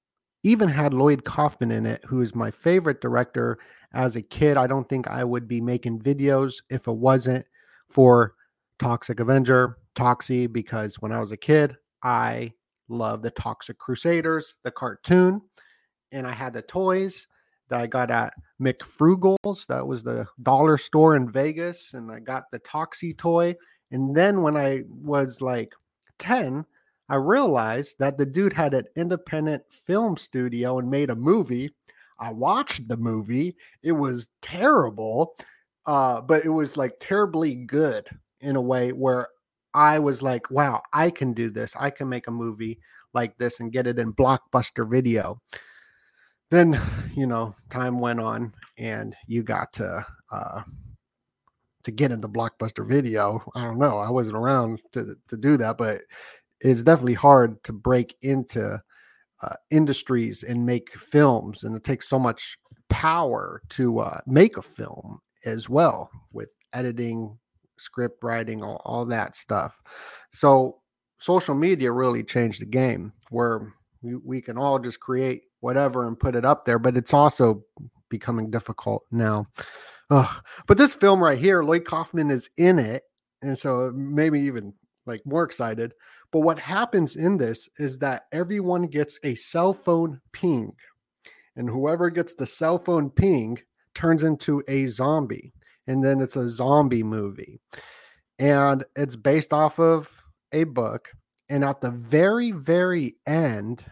[0.43, 3.59] even had Lloyd Kaufman in it, who is my favorite director
[3.95, 4.57] as a kid.
[4.57, 7.47] I don't think I would be making videos if it wasn't
[7.89, 8.35] for
[8.79, 12.53] Toxic Avenger, Toxie, because when I was a kid, I
[12.89, 15.41] loved the Toxic Crusaders, the cartoon,
[16.13, 17.27] and I had the toys
[17.69, 19.67] that I got at MacFrugal's.
[19.67, 23.57] That was the dollar store in Vegas, and I got the Toxie toy.
[23.91, 25.73] And then when I was like
[26.19, 26.65] 10,
[27.09, 31.71] I realized that the dude had an independent film studio and made a movie.
[32.19, 33.57] I watched the movie.
[33.83, 35.35] It was terrible,
[35.87, 38.09] uh, but it was like terribly good
[38.41, 39.29] in a way where
[39.75, 41.75] I was like, wow, I can do this.
[41.79, 42.79] I can make a movie
[43.13, 45.41] like this and get it in blockbuster video.
[46.51, 46.81] Then,
[47.15, 50.63] you know, time went on and you got to uh,
[51.83, 53.43] to get into blockbuster video.
[53.55, 53.99] I don't know.
[53.99, 56.01] I wasn't around to to do that, but
[56.61, 58.81] it's definitely hard to break into
[59.45, 62.57] uh, industries and make films, and it takes so much
[62.89, 67.39] power to uh, make a film as well with editing,
[67.79, 69.81] script writing, all, all that stuff.
[70.33, 70.79] So
[71.19, 76.19] social media really changed the game where we, we can all just create whatever and
[76.19, 77.63] put it up there, but it's also
[78.11, 79.47] becoming difficult now.
[80.11, 80.45] Ugh.
[80.67, 83.03] But this film right here, Lloyd Kaufman is in it.
[83.43, 84.75] And so maybe even
[85.07, 85.93] like more excited.
[86.35, 90.73] But what happens in this is that everyone gets a cell phone ping,
[91.55, 93.59] and whoever gets the cell phone ping
[93.95, 95.53] turns into a zombie,
[95.87, 97.61] and then it's a zombie movie,
[98.41, 100.11] and it's based off of
[100.51, 101.13] a book.
[101.49, 103.85] And at the very, very end,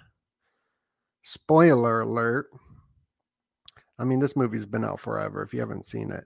[1.23, 2.49] spoiler alert.
[4.01, 6.25] I mean, this movie's been out forever if you haven't seen it.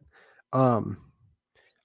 [0.55, 0.97] Um,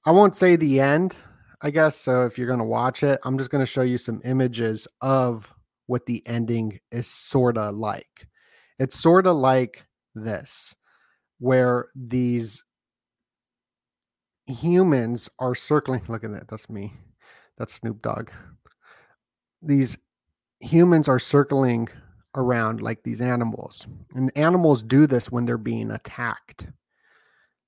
[0.06, 1.18] I won't say the end
[1.62, 1.96] I guess.
[1.96, 4.88] So if you're going to watch it, I'm just going to show you some images
[5.02, 5.54] of
[5.88, 8.28] what the ending is sort of like.
[8.80, 10.76] It's sort of like this,
[11.40, 12.64] where these
[14.48, 16.02] humans are circling.
[16.08, 16.48] Look at that.
[16.48, 16.94] That's me.
[17.58, 18.32] That's Snoop Dogg.
[19.62, 19.98] These
[20.60, 21.90] humans are circling
[22.36, 23.86] around like these animals.
[24.16, 26.68] And animals do this when they're being attacked.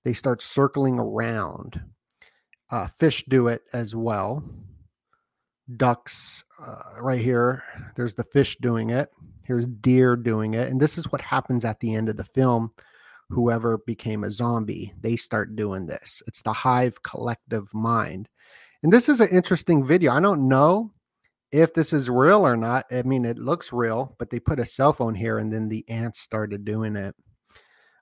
[0.03, 1.81] They start circling around
[2.73, 4.43] uh, fish do it as well.
[5.77, 7.63] Ducks, uh, right here,
[7.95, 9.11] there's the fish doing it.
[9.43, 10.69] Here's deer doing it.
[10.69, 12.71] And this is what happens at the end of the film.
[13.29, 16.23] Whoever became a zombie, they start doing this.
[16.25, 18.27] It's the hive collective mind.
[18.81, 20.11] And this is an interesting video.
[20.11, 20.91] I don't know
[21.51, 22.85] if this is real or not.
[22.91, 25.85] I mean, it looks real, but they put a cell phone here and then the
[25.89, 27.15] ants started doing it.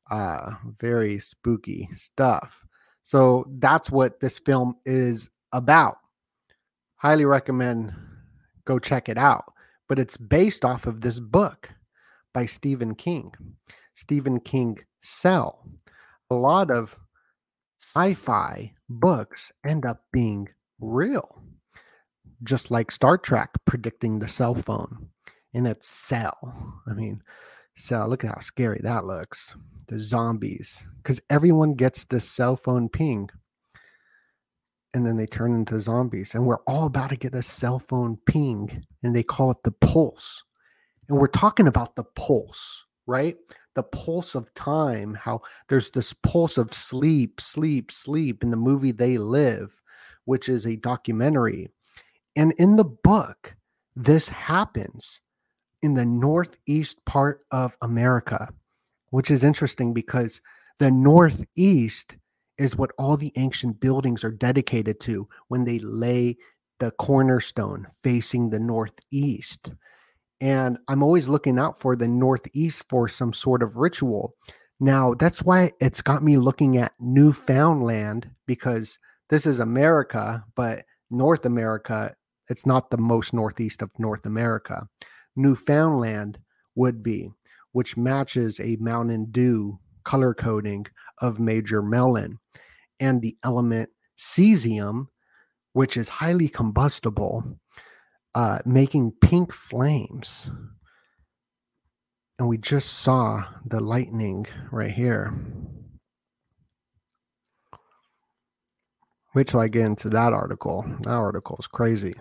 [0.09, 2.65] Uh, very spooky stuff.
[3.11, 5.97] So that's what this film is about.
[6.95, 7.91] Highly recommend
[8.63, 9.51] go check it out.
[9.89, 11.71] But it's based off of this book
[12.33, 13.33] by Stephen King.
[13.93, 15.67] Stephen King Cell.
[16.29, 16.97] A lot of
[17.77, 20.47] sci-fi books end up being
[20.79, 21.41] real.
[22.45, 25.09] Just like Star Trek predicting the cell phone
[25.53, 26.81] in its cell.
[26.89, 27.21] I mean,
[27.81, 29.55] cell, look at how scary that looks
[29.87, 33.29] the zombies because everyone gets this cell phone ping.
[34.93, 38.17] And then they turn into zombies and we're all about to get a cell phone
[38.25, 40.43] ping and they call it the pulse.
[41.07, 43.35] And we're talking about the pulse right?
[43.75, 48.91] The pulse of time, how there's this pulse of sleep, sleep, sleep in the movie
[48.91, 49.81] They Live,
[50.25, 51.69] which is a documentary.
[52.35, 53.55] And in the book,
[53.95, 55.21] this happens
[55.81, 58.49] in the northeast part of America,
[59.09, 60.41] which is interesting because
[60.79, 62.15] the northeast
[62.57, 66.37] is what all the ancient buildings are dedicated to when they lay
[66.79, 69.71] the cornerstone facing the northeast.
[70.39, 74.35] And I'm always looking out for the northeast for some sort of ritual.
[74.79, 78.97] Now, that's why it's got me looking at Newfoundland because
[79.29, 82.15] this is America, but North America,
[82.49, 84.87] it's not the most northeast of North America.
[85.35, 86.39] Newfoundland
[86.75, 87.29] would be,
[87.71, 90.85] which matches a Mountain Dew color coding
[91.21, 92.39] of Major Melon
[92.99, 95.07] and the element cesium,
[95.73, 97.59] which is highly combustible,
[98.35, 100.49] uh, making pink flames.
[102.37, 105.33] And we just saw the lightning right here.
[109.33, 110.85] Wait till I get into that article.
[111.03, 112.15] That article is crazy.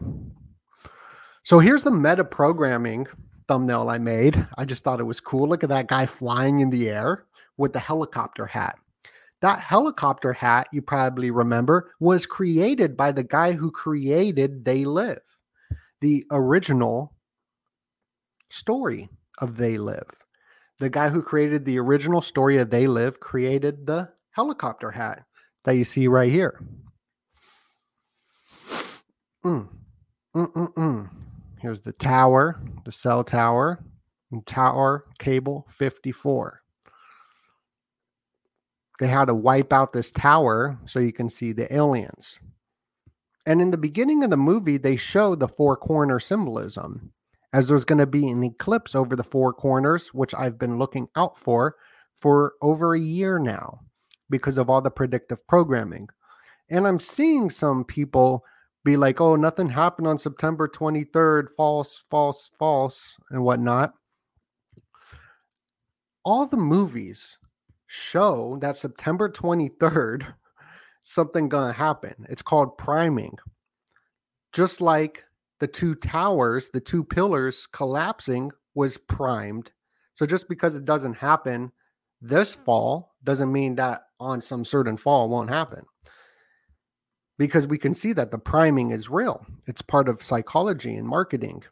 [1.43, 3.07] So here's the meta programming
[3.49, 4.47] thumbnail I made.
[4.57, 5.49] I just thought it was cool.
[5.49, 7.24] Look at that guy flying in the air
[7.57, 8.76] with the helicopter hat.
[9.41, 15.22] That helicopter hat, you probably remember, was created by the guy who created They Live,
[16.01, 17.14] the original
[18.51, 20.11] story of They Live.
[20.78, 25.24] The guy who created the original story of They Live created the helicopter hat
[25.64, 26.62] that you see right here.
[29.45, 29.68] Mm.
[30.36, 31.09] Mm-mm-mm.
[31.61, 33.85] Here's the tower, the cell tower,
[34.33, 36.63] and tower cable 54.
[38.99, 42.41] They had to wipe out this tower so you can see the aliens.
[43.45, 47.13] And in the beginning of the movie, they show the four corner symbolism,
[47.53, 51.09] as there's going to be an eclipse over the four corners, which I've been looking
[51.15, 51.77] out for
[52.15, 53.81] for over a year now
[54.31, 56.09] because of all the predictive programming.
[56.71, 58.45] And I'm seeing some people
[58.85, 63.95] be like, oh, nothing happened on September 23rd, false, false, false, and whatnot.
[66.24, 67.39] All the movies
[67.87, 70.35] show that September 23rd,
[71.03, 72.26] something gonna happen.
[72.28, 73.37] It's called priming.
[74.53, 75.24] Just like
[75.59, 79.72] the two towers, the two pillars collapsing was primed.
[80.14, 81.72] So just because it doesn't happen
[82.20, 85.85] this fall doesn't mean that on some certain fall won't happen
[87.41, 89.47] because we can see that the priming is real.
[89.66, 91.62] It's part of psychology and marketing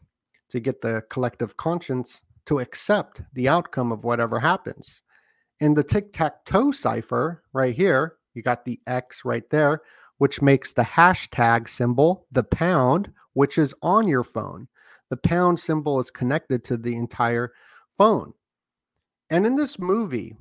[0.49, 5.03] to get the collective conscience to accept the outcome of whatever happens.
[5.61, 9.83] In the tic tac toe cipher right here, you got the X right there,
[10.17, 14.69] which makes the hashtag symbol the pound, which is on your phone.
[15.11, 17.53] The pound symbol is connected to the entire
[17.95, 18.33] phone.
[19.29, 20.35] And in this movie,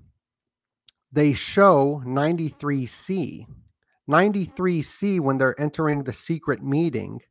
[1.11, 3.45] they show 93C,
[4.10, 7.22] 93C when they're entering the secret meeting.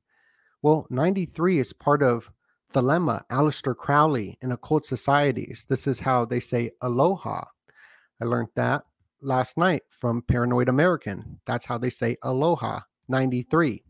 [0.62, 2.30] Well, 93 is part of
[2.72, 5.64] Thelema, Aleister Crowley in occult societies.
[5.68, 7.44] This is how they say aloha.
[8.20, 8.84] I learned that
[9.22, 11.40] last night from Paranoid American.
[11.46, 13.82] That's how they say aloha, 93.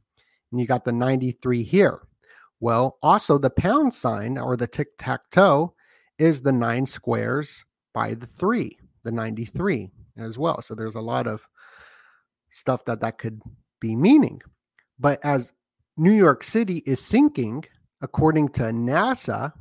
[0.53, 2.01] And you got the 93 here.
[2.61, 5.75] Well, also the pound sign or the tic tac toe
[6.19, 10.63] is the nine squares by the three, the 93 as well.
[10.63, 11.47] So there's a lot of
[12.57, 13.43] stuff that that could
[13.81, 14.41] be meaning.
[14.99, 15.53] But as
[15.97, 17.65] New York City is sinking,
[18.01, 19.53] according to NASA,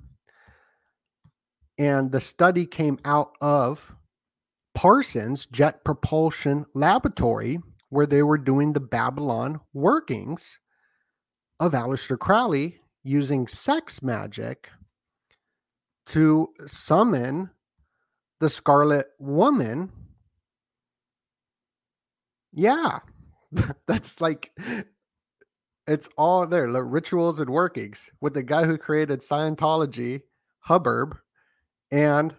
[1.77, 3.93] and the study came out of
[4.73, 10.59] Parsons Jet Propulsion Laboratory, where they were doing the Babylon workings
[11.59, 14.69] of Aleister Crowley using sex magic
[16.07, 17.49] to summon
[18.39, 19.91] the Scarlet Woman
[22.55, 22.99] yeah.
[23.87, 24.51] That's like
[25.87, 26.71] it's all there.
[26.71, 30.21] The rituals and workings with the guy who created Scientology,
[30.61, 31.13] Hubbard,
[31.91, 32.33] and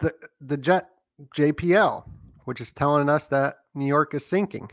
[0.00, 0.88] the the jet
[1.36, 2.08] JPL,
[2.44, 4.70] which is telling us that New York is sinking.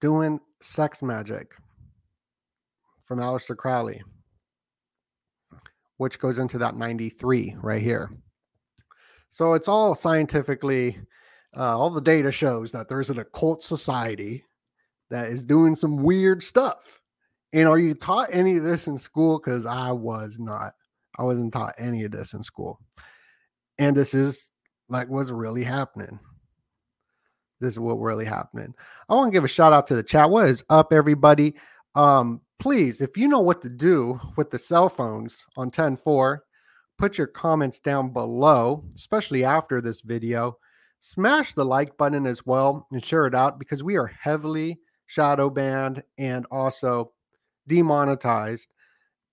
[0.00, 1.52] Doing sex magic
[3.04, 4.02] from Aleister Crowley,
[5.98, 8.10] which goes into that 93 right here.
[9.28, 10.98] So it's all scientifically
[11.56, 14.44] uh, all the data shows that there's an occult society
[15.10, 17.00] that is doing some weird stuff.
[17.52, 19.38] And are you taught any of this in school?
[19.38, 20.72] Because I was not.
[21.18, 22.78] I wasn't taught any of this in school.
[23.78, 24.50] And this is
[24.88, 26.20] like what's really happening.
[27.60, 28.72] This is what really happening.
[29.08, 30.30] I want to give a shout out to the chat.
[30.30, 31.56] What is up, everybody?
[31.94, 36.44] Um, please, if you know what to do with the cell phones on 10 4,
[36.96, 40.56] put your comments down below, especially after this video.
[41.00, 45.50] Smash the like button as well and share it out because we are heavily shadow
[45.50, 47.12] banned and also
[47.66, 48.72] demonetized.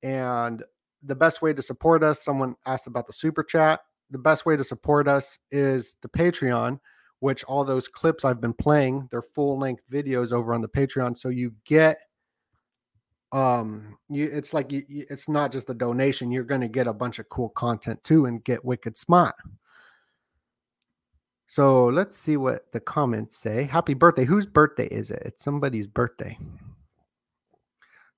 [0.02, 0.64] And
[1.04, 3.82] the best way to support us, someone asked about the super chat.
[4.10, 6.80] The best way to support us is the Patreon,
[7.20, 11.18] which all those clips I've been playing, they're full length videos over on the Patreon.
[11.18, 12.00] So you get
[13.34, 16.94] um you it's like you, it's not just a donation you're going to get a
[16.94, 19.36] bunch of cool content too and get wicked smart
[21.48, 23.64] so let's see what the comments say.
[23.64, 24.26] Happy birthday.
[24.26, 25.24] Whose birthday is it?
[25.26, 26.38] It's somebody's birthday.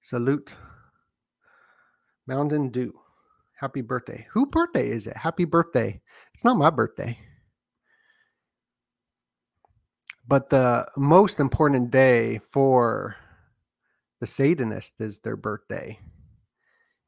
[0.02, 0.56] Salute.
[2.26, 3.00] Mountain dew.
[3.60, 4.28] Happy birthday.
[4.32, 5.16] Who birthday is it?
[5.16, 6.02] Happy birthday.
[6.34, 7.20] It's not my birthday.
[10.28, 13.16] But the most important day for
[14.20, 16.00] the Satanist is their birthday.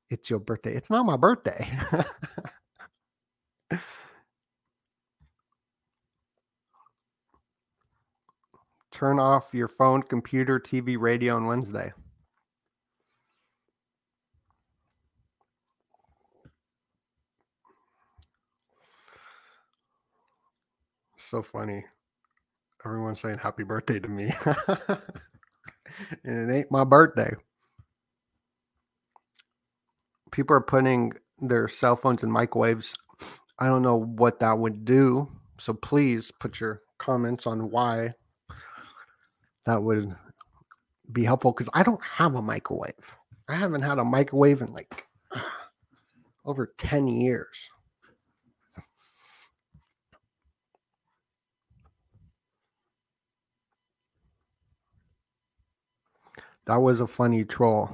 [0.10, 0.76] It's your birthday.
[0.76, 1.72] It's not my birthday.
[9.02, 11.92] Turn off your phone, computer, TV, radio on Wednesday.
[21.18, 21.84] So funny.
[22.86, 24.32] Everyone's saying happy birthday to me.
[26.24, 27.34] and it ain't my birthday.
[30.32, 32.94] People are putting their cell phones in microwaves.
[33.58, 35.28] I don't know what that would do.
[35.60, 38.14] So please put your comments on why
[39.66, 40.16] that would
[41.12, 43.18] be helpful because I don't have a microwave.
[43.48, 45.06] I haven't had a microwave in like
[46.46, 47.70] over 10 years.
[56.68, 57.90] That was a funny troll.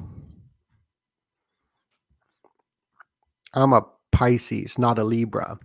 [3.53, 5.59] I'm a Pisces, not a Libra.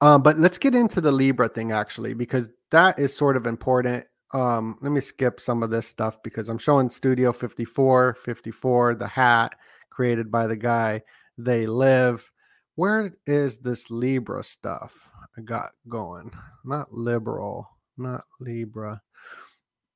[0.00, 4.06] Um, but let's get into the Libra thing actually, because that is sort of important.
[4.32, 9.06] Um, let me skip some of this stuff because I'm showing Studio 54, 54, the
[9.06, 9.54] hat
[9.90, 11.02] created by the guy.
[11.38, 12.30] They live.
[12.74, 15.08] Where is this Libra stuff
[15.38, 16.30] I got going?
[16.64, 19.00] Not liberal, not Libra.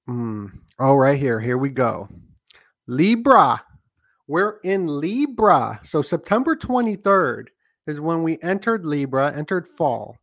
[0.08, 0.50] Mm.
[0.78, 1.40] Oh, right here.
[1.40, 2.08] Here we go.
[2.86, 3.62] Libra.
[4.26, 5.80] We're in Libra.
[5.82, 7.46] So September 23rd
[7.86, 10.16] is when we entered Libra, entered fall.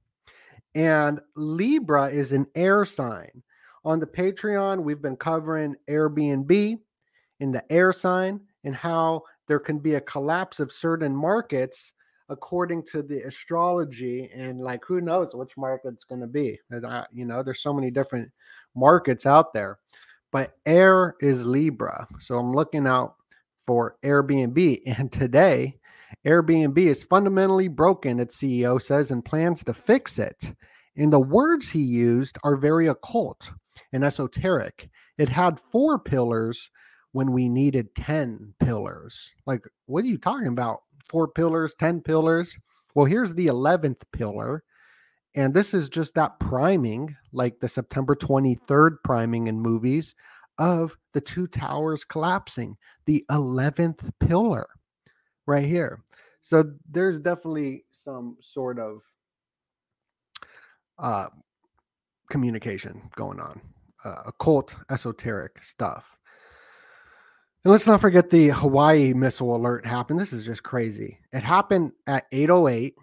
[0.73, 3.43] And Libra is an air sign.
[3.87, 6.79] On the Patreon, we've been covering Airbnb
[7.39, 11.93] in the air sign and how there can be a collapse of certain markets
[12.29, 16.59] according to the astrology and like who knows which market it's going to be
[17.13, 18.29] you know there's so many different
[18.75, 19.79] markets out there
[20.31, 22.07] but air is Libra.
[22.19, 23.15] So I'm looking out
[23.65, 24.81] for Airbnb.
[24.99, 25.79] And today,
[26.25, 30.53] Airbnb is fundamentally broken, its CEO says, and plans to fix it.
[30.97, 33.51] And the words he used are very occult
[33.93, 34.89] and esoteric.
[35.17, 36.71] It had four pillars
[37.11, 39.31] when we needed 10 pillars.
[39.45, 40.81] Like, what are you talking about?
[41.09, 42.57] Four pillars, 10 pillars?
[42.95, 44.63] Well, here's the 11th pillar
[45.37, 50.15] and this is just that priming, like the September 23rd priming in movies
[50.57, 52.75] of the two towers collapsing,
[53.05, 54.67] the 11th pillar
[55.45, 56.01] right here.
[56.41, 59.01] So there's definitely some sort of
[60.99, 61.27] uh,
[62.29, 63.61] communication going on,
[64.03, 66.17] uh, occult, esoteric stuff.
[67.63, 70.19] And let's not forget the Hawaii missile alert happened.
[70.19, 71.19] This is just crazy.
[71.33, 72.95] It happened at 808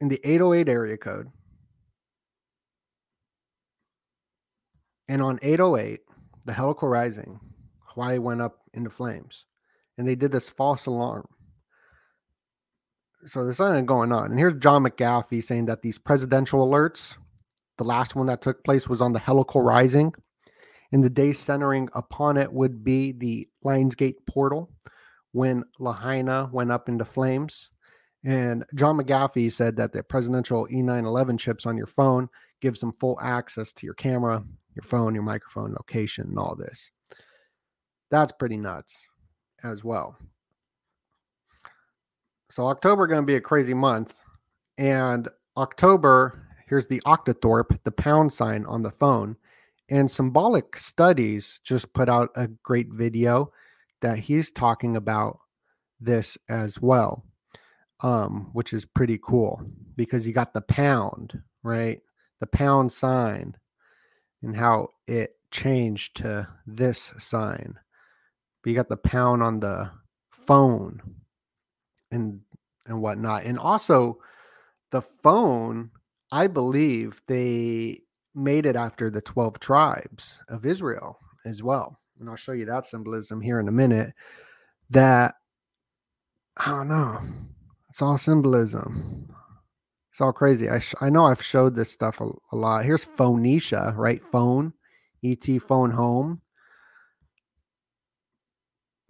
[0.00, 1.28] in the 808 area code.
[5.08, 6.00] And on 808,
[6.44, 7.40] the heliacal rising,
[7.86, 9.46] Hawaii went up into flames.
[9.96, 11.28] And they did this false alarm.
[13.24, 14.30] So there's something going on.
[14.30, 17.16] And here's John McAfee saying that these presidential alerts,
[17.78, 20.12] the last one that took place was on the heliacal rising.
[20.90, 24.70] And the day centering upon it would be the Lionsgate portal
[25.30, 27.70] when Lahaina went up into flames.
[28.24, 32.28] And John McAfee said that the presidential E911 chips on your phone
[32.60, 34.44] gives them full access to your camera,
[34.74, 36.90] your phone, your microphone, location, and all this.
[38.10, 39.08] That's pretty nuts
[39.64, 40.16] as well.
[42.52, 44.14] So October going to be a crazy month.
[44.76, 49.36] And October, here's the octothorpe, the pound sign on the phone.
[49.90, 53.52] And Symbolic Studies just put out a great video
[54.02, 55.38] that he's talking about
[56.00, 57.24] this as well
[58.02, 59.62] um, which is pretty cool
[59.96, 62.00] because you got the pound, right?
[62.40, 63.56] The pound sign
[64.42, 67.78] and how it changed to this sign.
[68.62, 69.92] But you got the pound on the
[70.30, 71.00] phone.
[72.12, 72.40] And
[72.86, 73.44] and whatnot.
[73.44, 74.18] And also,
[74.92, 75.90] the phone,
[76.30, 78.00] I believe they
[78.34, 81.98] made it after the 12 tribes of Israel as well.
[82.20, 84.14] And I'll show you that symbolism here in a minute.
[84.90, 85.34] That,
[86.56, 87.20] I don't know,
[87.90, 89.34] it's all symbolism.
[90.10, 90.68] It's all crazy.
[90.68, 92.84] I, sh- I know I've showed this stuff a, a lot.
[92.84, 94.22] Here's Phoenicia, right?
[94.22, 94.74] Phone,
[95.24, 96.42] ET phone home.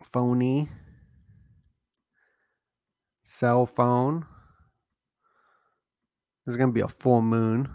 [0.04, 0.68] Phony,
[3.32, 4.26] cell phone.
[6.44, 7.68] There's going to be a full moon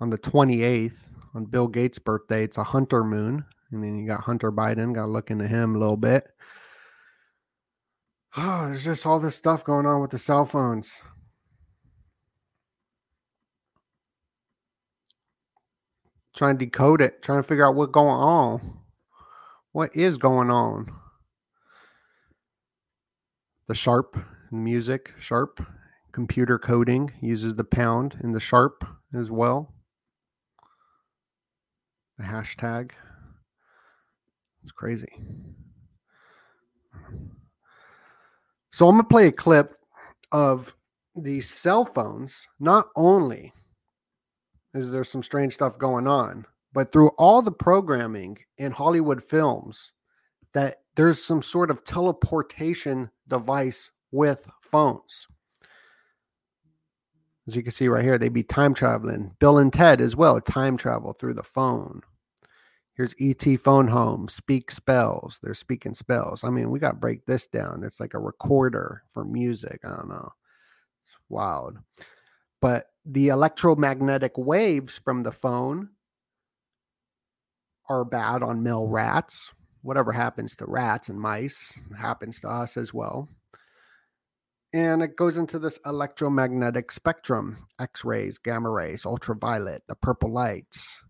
[0.00, 2.44] on the 28th on Bill Gates' birthday.
[2.44, 3.44] It's a Hunter moon.
[3.70, 4.94] And then you got Hunter Biden.
[4.94, 6.26] Got to look into him a little bit.
[8.36, 11.00] Oh, there's just all this stuff going on with the cell phones.
[16.34, 18.78] Trying to decode it, trying to figure out what's going on.
[19.72, 20.92] What is going on?
[23.68, 24.18] The sharp
[24.50, 25.64] music, sharp
[26.12, 28.84] computer coding uses the pound and the sharp
[29.14, 29.74] as well.
[32.18, 32.90] The hashtag.
[34.62, 35.12] It's crazy.
[38.70, 39.74] So I'm going to play a clip
[40.30, 40.74] of
[41.14, 42.48] these cell phones.
[42.58, 43.52] Not only
[44.74, 49.92] is there some strange stuff going on, but through all the programming in Hollywood films,
[50.54, 55.26] that there's some sort of teleportation device with phones.
[57.46, 59.34] As you can see right here, they'd be time traveling.
[59.40, 62.02] Bill and Ted as well, time travel through the phone.
[62.94, 65.40] Here's ET phone home, speak spells.
[65.42, 66.44] They're speaking spells.
[66.44, 67.82] I mean, we got to break this down.
[67.84, 69.80] It's like a recorder for music.
[69.82, 70.32] I don't know.
[71.00, 71.78] It's wild.
[72.60, 75.88] But the electromagnetic waves from the phone
[77.88, 79.52] are bad on male rats.
[79.82, 83.28] Whatever happens to rats and mice happens to us as well.
[84.72, 91.02] And it goes into this electromagnetic spectrum X rays, gamma rays, ultraviolet, the purple lights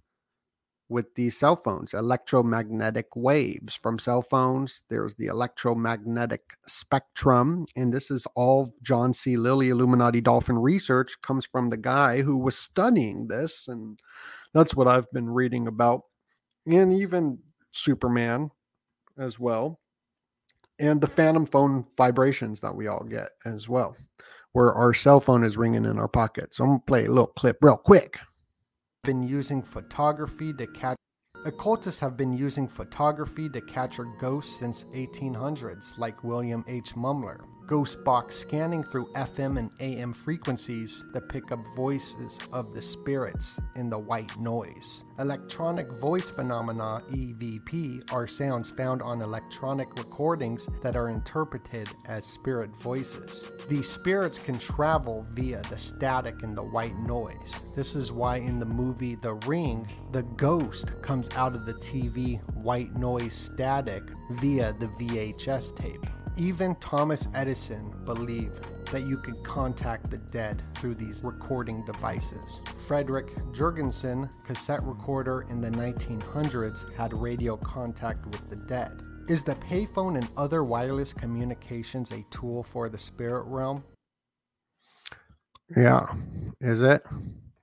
[0.93, 4.83] with these cell phones, electromagnetic waves from cell phones.
[4.91, 7.66] There's the electromagnetic spectrum.
[7.75, 9.37] And this is all John C.
[9.37, 13.66] Lilly Illuminati Dolphin research comes from the guy who was studying this.
[13.68, 13.99] And
[14.53, 16.03] that's what I've been reading about
[16.66, 17.39] and even
[17.73, 18.51] Superman
[19.18, 19.80] as well,
[20.78, 23.96] and the phantom phone vibrations that we all get as well,
[24.52, 26.54] where our cell phone is ringing in our pocket.
[26.54, 28.18] So I'm gonna play a little clip real quick.
[29.04, 30.96] Been using photography to catch
[31.44, 36.94] Occultists have been using photography to capture ghosts since 1800s, like William H.
[36.94, 37.40] Mumler.
[37.73, 43.59] Ghost box scanning through FM and AM frequencies that pick up voices of the spirits
[43.77, 45.05] in the white noise.
[45.18, 52.68] Electronic voice phenomena, EVP, are sounds found on electronic recordings that are interpreted as spirit
[52.83, 53.51] voices.
[53.70, 57.59] These spirits can travel via the static and the white noise.
[57.75, 62.39] This is why in the movie The Ring, the ghost comes out of the TV
[62.53, 64.03] white noise static
[64.33, 66.05] via the VHS tape.
[66.37, 72.61] Even Thomas Edison believed that you could contact the dead through these recording devices.
[72.87, 78.93] Frederick Jürgenson, cassette recorder in the 1900s, had radio contact with the dead.
[79.28, 83.85] Is the payphone and other wireless communications a tool for the spirit realm?
[85.76, 86.07] Yeah,
[86.61, 87.03] is it?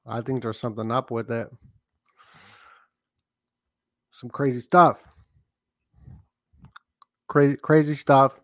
[0.05, 1.47] I think there's something up with it.
[4.11, 5.03] Some crazy stuff.
[7.27, 8.39] Crazy, crazy stuff.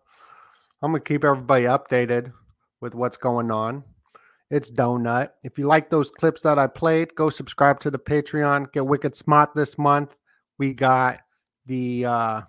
[0.82, 2.32] I'm gonna keep everybody updated
[2.80, 3.82] with what's going on.
[4.50, 5.30] It's DoeNut.
[5.42, 8.72] If you like those clips that I played, go subscribe to the Patreon.
[8.72, 10.14] Get Wicked Smart this month.
[10.58, 11.20] We got
[11.64, 12.40] the uh,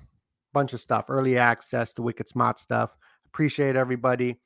[0.53, 2.95] bunch of stuff, early access to Wicked Smart stuff.
[3.27, 4.39] Appreciate everybody.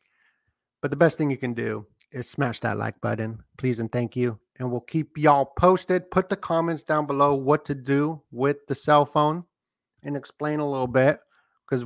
[0.82, 4.16] But the best thing you can do is smash that like button, please and thank
[4.16, 4.40] you.
[4.60, 6.12] And we'll keep y'all posted.
[6.12, 9.44] Put the comments down below what to do with the cell phone
[10.04, 11.20] and explain a little bit
[11.70, 11.86] because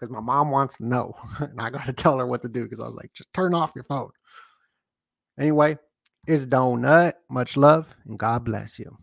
[0.00, 1.14] because my mom wants to know.
[1.40, 3.54] and I got to tell her what to do because I was like, just turn
[3.54, 4.10] off your phone.
[5.38, 5.78] Anyway,
[6.26, 7.12] it's DoeNut.
[7.28, 8.96] Much love and God bless you.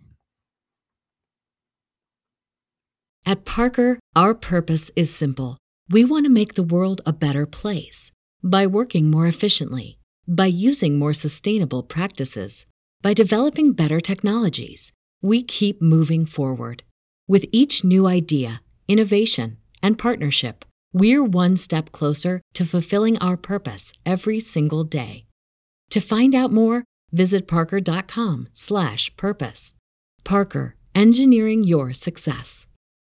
[3.25, 5.57] At Parker, our purpose is simple.
[5.89, 8.11] We want to make the world a better place
[8.43, 12.65] by working more efficiently, by using more sustainable practices,
[13.01, 14.91] by developing better technologies.
[15.21, 16.83] We keep moving forward.
[17.27, 20.63] With each new idea, innovation, and partnership,
[20.99, 25.25] we're one step closer to fulfilling our purpose every single day.
[25.91, 29.73] To find out more, visit parker.com/purpose.
[30.23, 32.67] Parker, engineering your success.